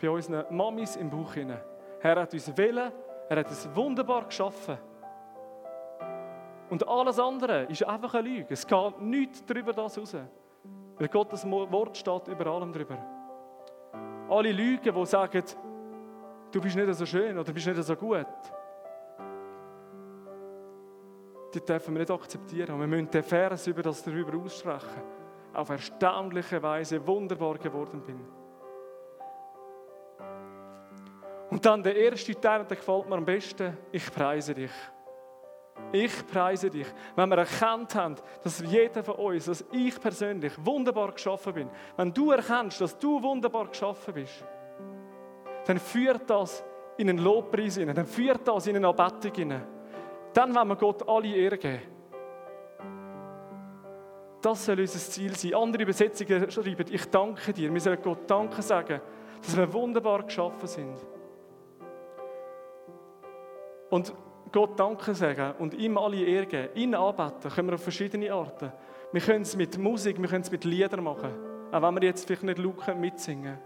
bei 0.00 0.10
unseren 0.10 0.54
Mamis 0.54 0.96
im 0.96 1.08
Bauch 1.08 1.32
hinein. 1.32 1.62
Er 2.00 2.20
hat 2.20 2.32
uns 2.34 2.56
wählen, 2.56 2.92
er 3.28 3.38
hat 3.38 3.48
uns 3.48 3.68
wunderbar 3.74 4.26
geschaffen. 4.26 4.76
Und 6.68 6.86
alles 6.86 7.18
andere 7.18 7.62
ist 7.64 7.82
einfach 7.84 8.12
eine 8.14 8.28
Lüge. 8.28 8.52
Es 8.52 8.66
geht 8.66 9.00
nichts 9.00 9.44
darüber 9.46 9.72
das 9.72 9.98
raus. 9.98 10.14
Weil 10.98 11.08
Gottes 11.08 11.48
Wort 11.48 11.96
steht 11.96 12.28
über 12.28 12.46
allem 12.46 12.72
drüber. 12.72 12.98
Alle 14.28 14.52
Lügen, 14.52 14.94
die 14.94 15.06
sagen, 15.06 15.44
du 16.50 16.60
bist 16.60 16.76
nicht 16.76 16.94
so 16.94 17.06
schön 17.06 17.38
oder 17.38 17.52
bist 17.52 17.66
nicht 17.66 17.82
so 17.82 17.96
gut, 17.96 18.26
die 21.54 21.60
dürfen 21.60 21.94
wir 21.94 22.00
nicht 22.00 22.10
akzeptieren. 22.10 22.78
Wir 22.78 22.86
müssen 22.86 23.10
den 23.10 23.22
Vers 23.22 23.66
über 23.66 23.82
das 23.82 24.02
darüber 24.02 24.36
aussprechen. 24.38 25.02
Auf 25.54 25.70
erstaunliche 25.70 26.62
Weise 26.62 27.04
wunderbar 27.06 27.56
geworden 27.56 28.02
bin. 28.02 28.20
Und 31.50 31.64
dann 31.64 31.82
der 31.82 31.96
erste 31.96 32.38
Teil, 32.38 32.64
der 32.64 32.76
gefällt 32.76 33.08
mir 33.08 33.16
am 33.16 33.24
besten. 33.24 33.76
Ich 33.90 34.12
preise 34.12 34.54
dich. 34.54 34.70
Ich 35.92 36.26
preise 36.26 36.68
dich. 36.68 36.86
Wenn 37.16 37.30
wir 37.30 37.38
erkannt 37.38 37.94
haben, 37.94 38.16
dass 38.42 38.60
jeder 38.60 39.02
von 39.02 39.14
uns, 39.14 39.46
dass 39.46 39.64
ich 39.72 39.98
persönlich 40.00 40.52
wunderbar 40.62 41.12
geschaffen 41.12 41.54
bin, 41.54 41.70
wenn 41.96 42.12
du 42.12 42.30
erkennst, 42.30 42.80
dass 42.80 42.98
du 42.98 43.22
wunderbar 43.22 43.68
geschaffen 43.68 44.14
bist, 44.14 44.44
dann 45.66 45.78
führt 45.78 46.28
das 46.28 46.62
in 46.98 47.08
einen 47.08 47.18
Lobpreis 47.18 47.76
hinein, 47.76 47.94
dann 47.94 48.06
führt 48.06 48.46
das 48.46 48.66
in 48.66 48.76
eine 48.76 48.88
Anbetung 48.88 49.34
hinein. 49.34 49.66
Dann 50.34 50.54
wollen 50.54 50.68
wir 50.68 50.76
Gott 50.76 51.08
alle 51.08 51.28
Ehre 51.28 51.56
geben. 51.56 51.82
Das 54.40 54.64
soll 54.64 54.78
unser 54.78 54.98
Ziel 54.98 55.34
sein. 55.36 55.54
Andere 55.54 55.82
Übersetzungen 55.82 56.50
schreiben, 56.50 56.86
ich 56.90 57.04
danke 57.10 57.52
dir. 57.52 57.72
Wir 57.72 57.80
sollen 57.80 58.00
Gott 58.02 58.30
Danke 58.30 58.62
sagen, 58.62 59.00
dass 59.42 59.56
wir 59.56 59.72
wunderbar 59.72 60.22
geschaffen 60.22 60.68
sind. 60.68 60.96
Und 63.90 64.12
Gott 64.52 64.78
Danke 64.78 65.14
sagen 65.14 65.54
und 65.58 65.74
ihm 65.74 65.98
alle 65.98 66.22
Ehre 66.22 66.46
geben, 66.46 66.68
ihn 66.74 66.94
anbeten, 66.94 67.50
können 67.50 67.68
wir 67.68 67.74
auf 67.74 67.82
verschiedene 67.82 68.32
Arten. 68.32 68.72
Wir 69.12 69.20
können 69.20 69.42
es 69.42 69.56
mit 69.56 69.78
Musik, 69.78 70.20
wir 70.20 70.28
können 70.28 70.42
es 70.42 70.50
mit 70.50 70.64
Liedern 70.64 71.04
machen, 71.04 71.30
auch 71.72 71.82
wenn 71.82 71.94
wir 71.94 72.02
jetzt 72.02 72.26
vielleicht 72.26 72.42
nicht 72.42 72.58
laut 72.58 72.96
mitsingen 72.96 73.58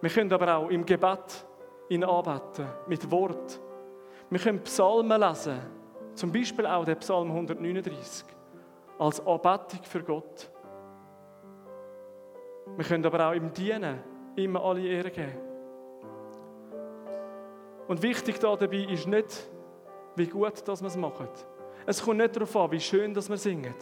Wir 0.00 0.10
können 0.10 0.32
aber 0.32 0.56
auch 0.56 0.68
im 0.68 0.84
Gebet 0.84 1.46
ihn 1.88 2.04
anbeten, 2.04 2.66
mit 2.86 3.10
Wort. 3.10 3.60
Wir 4.30 4.38
können 4.38 4.60
Psalmen 4.60 5.20
lesen, 5.20 5.58
zum 6.14 6.32
Beispiel 6.32 6.66
auch 6.66 6.84
den 6.84 6.98
Psalm 6.98 7.30
139, 7.30 8.24
als 8.98 9.20
Anbetung 9.26 9.82
für 9.82 10.02
Gott. 10.02 10.50
Wir 12.76 12.84
können 12.84 13.04
aber 13.04 13.28
auch 13.28 13.34
ihm 13.34 13.52
dienen, 13.52 13.98
ihm 14.36 14.56
alle 14.56 14.86
Ehre 14.86 15.10
geben. 15.10 15.36
Und 17.88 18.02
wichtig 18.02 18.38
dabei 18.38 18.86
ist 18.88 19.06
nicht, 19.06 19.50
wie 20.16 20.26
gut 20.26 20.66
dass 20.66 20.80
wir 20.80 20.88
es 20.88 20.96
machen. 20.96 21.28
Es 21.86 22.02
kommt 22.02 22.18
nicht 22.18 22.36
darauf 22.36 22.54
an, 22.56 22.70
wie 22.70 22.80
schön 22.80 23.12
dass 23.12 23.28
wir 23.28 23.36
singen. 23.36 23.74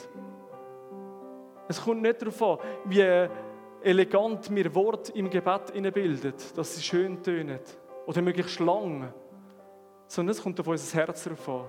Es 1.68 1.82
kommt 1.82 2.02
nicht 2.02 2.20
darauf 2.20 2.42
an, 2.42 2.58
wie 2.86 3.28
elegant 3.82 4.54
wir 4.54 4.74
Wort 4.74 5.10
im 5.10 5.30
Gebet 5.30 5.72
bilden, 5.94 6.34
dass 6.56 6.74
sie 6.74 6.82
schön 6.82 7.22
tönen 7.22 7.60
oder 8.06 8.22
möglichst 8.22 8.60
lang. 8.60 9.12
Sondern 10.06 10.32
es 10.32 10.42
kommt 10.42 10.58
auf 10.58 10.66
unser 10.66 10.98
Herz 10.98 11.24
darauf 11.24 11.48
an. 11.48 11.64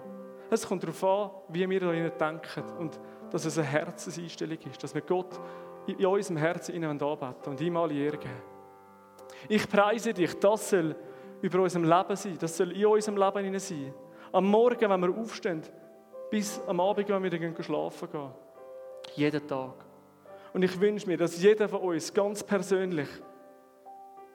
Es 0.50 0.68
kommt 0.68 0.84
darauf 0.84 1.04
an, 1.04 1.32
wie 1.50 1.70
wir 1.70 1.80
da 1.80 1.92
denken 1.92 2.64
und 2.80 3.00
dass 3.32 3.46
es 3.46 3.58
eine 3.58 3.68
Herzenseinstellung 3.68 4.58
ist, 4.70 4.84
dass 4.84 4.94
wir 4.94 5.02
Gott 5.02 5.40
in 5.88 6.06
unserem 6.06 6.38
Herzen 6.38 6.84
anbeten 6.84 7.36
und 7.46 7.62
ihm 7.62 7.78
alle 7.78 7.94
Ehre 7.94 8.18
geben. 8.18 8.42
Ich 9.48 9.68
preise 9.70 10.14
dich, 10.14 10.38
das 10.40 10.70
soll 10.70 10.96
über 11.42 11.62
unserem 11.62 11.86
Leben 11.86 12.16
sein, 12.16 12.38
das 12.40 12.58
soll 12.58 12.72
in 12.72 12.86
unserem 12.86 13.18
Leben 13.18 13.60
sein. 13.60 13.94
Am 14.34 14.46
Morgen, 14.46 14.90
wenn 14.90 15.02
wir 15.02 15.18
aufstehen, 15.18 15.62
bis 16.30 16.62
am 16.66 16.80
Abend, 16.80 17.10
wenn 17.10 17.24
wir 17.24 17.32
wieder 17.32 17.64
schlafen 17.64 18.10
gehen. 18.10 18.32
Jeden 19.16 19.46
Tag. 19.46 19.74
Und 20.54 20.64
ich 20.64 20.80
wünsche 20.80 21.08
mir, 21.08 21.18
dass 21.18 21.42
jeder 21.42 21.68
von 21.68 21.82
uns 21.82 22.14
ganz 22.14 22.42
persönlich 22.42 23.10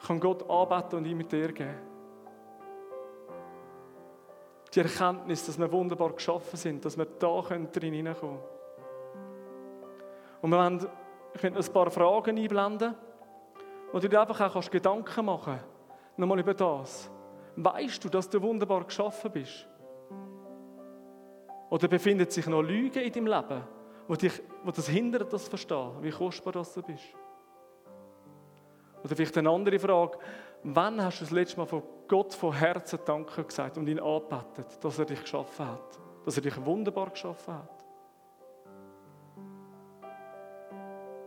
kann 0.07 0.21
Gott 0.21 0.49
anbeten 0.49 0.99
und 0.99 1.07
ihm 1.07 1.17
mit 1.17 1.33
dir 1.33 1.51
geben. 1.51 1.75
Die 4.75 4.81
Erkenntnis, 4.81 5.47
dass 5.47 5.59
wir 5.59 5.73
wunderbar 5.73 6.13
geschaffen 6.13 6.57
sind, 6.59 6.85
dass 6.85 6.99
wir 6.99 7.07
da 7.07 7.41
drin 7.41 7.95
hineinkommen 7.95 8.39
können. 8.39 8.57
Und 10.43 10.51
wir 10.51 10.59
wollen, 10.59 10.87
ein 11.43 11.73
paar 11.73 11.91
Fragen 11.91 12.39
einblenden, 12.39 12.95
wo 13.93 13.99
du 13.99 14.09
dir 14.09 14.21
einfach 14.21 14.55
auch 14.55 14.71
Gedanken 14.71 15.25
machen 15.25 15.59
kannst, 15.59 16.19
nochmal 16.19 16.41
über 16.41 16.53
das. 16.53 17.11
Weißt 17.57 18.05
du, 18.05 18.11
dass 18.11 18.29
du 18.29 18.43
wunderbar 18.43 18.85
geschaffen 18.85 19.31
bist? 19.31 19.67
Oder 21.71 21.89
befindet 21.89 22.33
sich 22.33 22.47
noch 22.47 22.63
Lüge 22.63 23.01
in 23.01 23.13
deinem 23.13 23.27
Leben, 23.27 23.63
wo, 24.07 24.15
dich, 24.15 24.43
wo 24.63 24.71
das 24.71 24.89
hindert, 24.89 25.33
das 25.33 25.45
zu 25.45 25.51
verstehen, 25.51 25.93
wie 26.01 26.11
kostbar 26.11 26.53
das 26.53 26.73
du 26.75 26.83
bist? 26.83 27.05
Oder 29.03 29.17
vielleicht 29.17 29.37
eine 29.39 29.51
andere 29.51 29.79
Frage, 29.79 30.19
wann 30.63 31.03
hast 31.03 31.21
du 31.21 31.25
das 31.25 31.33
letzte 31.33 31.59
Mal 31.59 31.67
von 31.67 31.83
Gott 32.09 32.35
von 32.35 32.53
Herzen 32.53 33.01
Danke 33.05 33.45
gesagt 33.45 33.79
und 33.79 33.89
ihn 33.89 34.01
angebetet, 34.01 34.79
dass 34.81 34.99
er 34.99 35.05
dich 35.05 35.21
geschaffen 35.21 35.67
hat, 35.67 35.99
dass 36.25 36.37
er 36.37 36.43
dich 36.43 36.65
wunderbar 36.65 37.11
geschaffen 37.11 37.55
hat? 37.55 37.85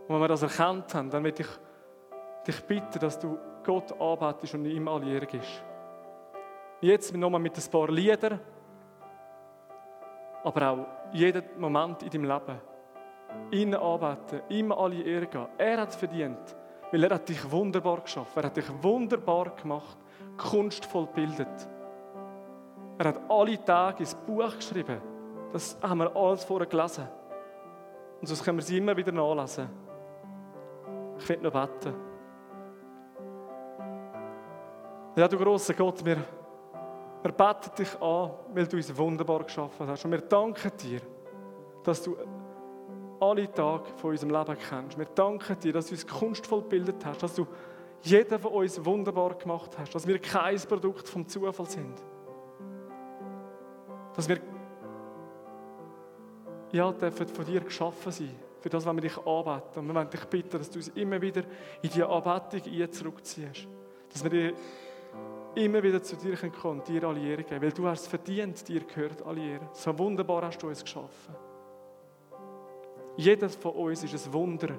Und 0.08 0.16
wenn 0.16 0.22
wir 0.22 0.28
das 0.28 0.42
erkannt 0.42 0.94
haben, 0.96 1.10
dann 1.10 1.22
möchte 1.22 1.44
ich 1.44 1.50
dich 2.48 2.62
bitten, 2.64 3.00
dass 3.00 3.20
du 3.20 3.38
Gott 3.64 3.92
anbetest 4.02 4.56
und 4.56 4.66
ihm 4.66 4.88
alle 4.88 5.14
Ehre 5.14 5.28
gibst. 5.28 5.64
Jetzt 6.82 7.16
nochmal 7.16 7.42
mit 7.42 7.56
ein 7.58 7.72
paar 7.72 7.92
Liedern, 7.92 8.40
aber 10.44 10.70
auch 10.70 10.86
jeden 11.14 11.44
Moment 11.58 12.04
in 12.04 12.10
deinem 12.10 12.24
Leben. 12.26 12.62
Ihn 13.52 13.76
anbeten, 13.76 14.42
ihm 14.50 14.72
alle 14.72 15.02
Ehre 15.02 15.28
geben. 15.28 15.48
Er 15.58 15.82
hat 15.82 15.90
es 15.90 15.96
verdient, 15.96 16.56
weil 16.92 17.04
er 17.04 17.16
hat 17.16 17.30
dich 17.30 17.52
wunderbar 17.52 18.02
geschaffen. 18.02 18.42
Er 18.42 18.46
hat 18.46 18.58
dich 18.58 18.70
wunderbar 18.82 19.56
gemacht, 19.56 19.98
kunstvoll 20.38 21.08
gebildet. 21.08 21.70
Er 22.98 23.06
hat 23.06 23.22
alle 23.30 23.64
Tage 23.64 24.00
ins 24.00 24.16
Buch 24.16 24.56
geschrieben. 24.56 25.02
Das 25.52 25.78
haben 25.82 26.00
wir 26.00 26.16
alles 26.16 26.44
vorher 26.44 26.68
gelesen. 26.68 27.08
Und 28.20 28.28
sonst 28.28 28.44
können 28.44 28.58
wir 28.58 28.64
sie 28.64 28.78
immer 28.78 28.96
wieder 28.96 29.12
nachlesen. 29.12 29.70
Ich 31.18 31.30
will 31.30 31.40
noch 31.42 31.52
beten. 31.52 31.94
Ja, 35.16 35.28
du 35.28 35.38
großer 35.38 35.74
Gott, 35.74 36.04
wir, 36.04 36.18
wir 37.22 37.32
beten 37.32 37.72
dich 37.78 38.02
an, 38.02 38.32
weil 38.54 38.68
du 38.68 38.78
uns 38.78 38.96
wunderbar 38.96 39.44
geschaffen 39.44 39.88
hast. 39.88 40.06
Und 40.06 40.12
wir 40.12 40.22
danken 40.22 40.72
dir, 40.82 41.02
dass 41.84 42.02
du 42.02 42.16
alle 43.20 43.52
Tage 43.52 43.86
von 43.98 44.12
unserem 44.12 44.32
Leben 44.32 44.58
kennst. 44.58 44.98
Wir 44.98 45.06
danken 45.06 45.60
dir, 45.60 45.74
dass 45.74 45.88
du 45.88 45.94
uns 45.94 46.08
kunstvoll 46.08 46.62
gebildet 46.62 47.06
hast, 47.06 47.22
dass 47.22 47.36
du 47.36 47.46
jeden 48.02 48.40
von 48.40 48.52
uns 48.54 48.84
wunderbar 48.86 49.34
gemacht 49.36 49.78
hast, 49.78 49.94
dass 49.94 50.08
wir 50.08 50.20
kein 50.20 50.58
Produkt 50.60 51.10
vom 51.10 51.28
Zufall 51.28 51.66
sind. 51.66 52.02
Dass 54.16 54.30
wir 54.30 54.40
ja, 56.72 56.92
dürfen 56.92 57.28
von 57.28 57.46
dir 57.46 57.62
geschaffen 57.62 58.12
sein. 58.12 58.36
Für 58.62 58.70
das, 58.70 58.86
wenn 58.86 58.96
wir 58.96 59.02
dich 59.02 59.18
anbeten. 59.18 59.80
Und 59.80 59.88
wir 59.88 59.96
wollen 59.96 60.10
dich 60.10 60.26
bitten, 60.26 60.58
dass 60.58 60.70
du 60.70 60.80
uns 60.80 60.90
immer 60.90 61.22
wieder 61.22 61.44
in 61.82 61.90
die 61.90 62.04
Anbetung 62.04 62.92
zurückziehst. 62.92 63.68
Dass 64.12 64.24
wir 64.24 64.54
immer 65.56 65.82
wieder 65.82 66.02
zu 66.02 66.16
dir 66.16 66.36
kommen 66.50 66.80
und 66.80 66.88
dir 66.88 67.04
alle 67.04 67.20
Ehre 67.20 67.44
geben. 67.44 67.62
Weil 67.62 67.72
du 67.72 67.88
hast 67.88 68.02
es 68.02 68.08
verdient, 68.08 68.68
dir 68.68 68.82
gehört 68.82 69.22
alle 69.26 69.42
Ehre. 69.42 69.70
So 69.74 69.98
wunderbar 69.98 70.44
hast 70.44 70.62
du 70.62 70.68
uns 70.68 70.84
geschaffen. 70.84 71.36
Jedes 73.18 73.56
von 73.56 73.74
uns 73.74 74.04
ist 74.04 74.28
ein 74.28 74.34
Wunder. 74.34 74.70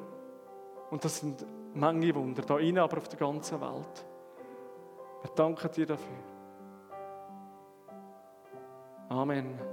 Und 0.90 1.04
das 1.04 1.18
sind 1.20 1.44
Menge 1.74 2.14
Wunder, 2.14 2.42
da 2.42 2.58
innen, 2.58 2.78
aber 2.78 2.96
auf 2.96 3.08
der 3.08 3.18
ganzen 3.18 3.60
Welt. 3.60 4.04
Wir 5.22 5.30
danken 5.36 5.70
dir 5.70 5.86
dafür. 5.86 6.16
Amen. 9.08 9.69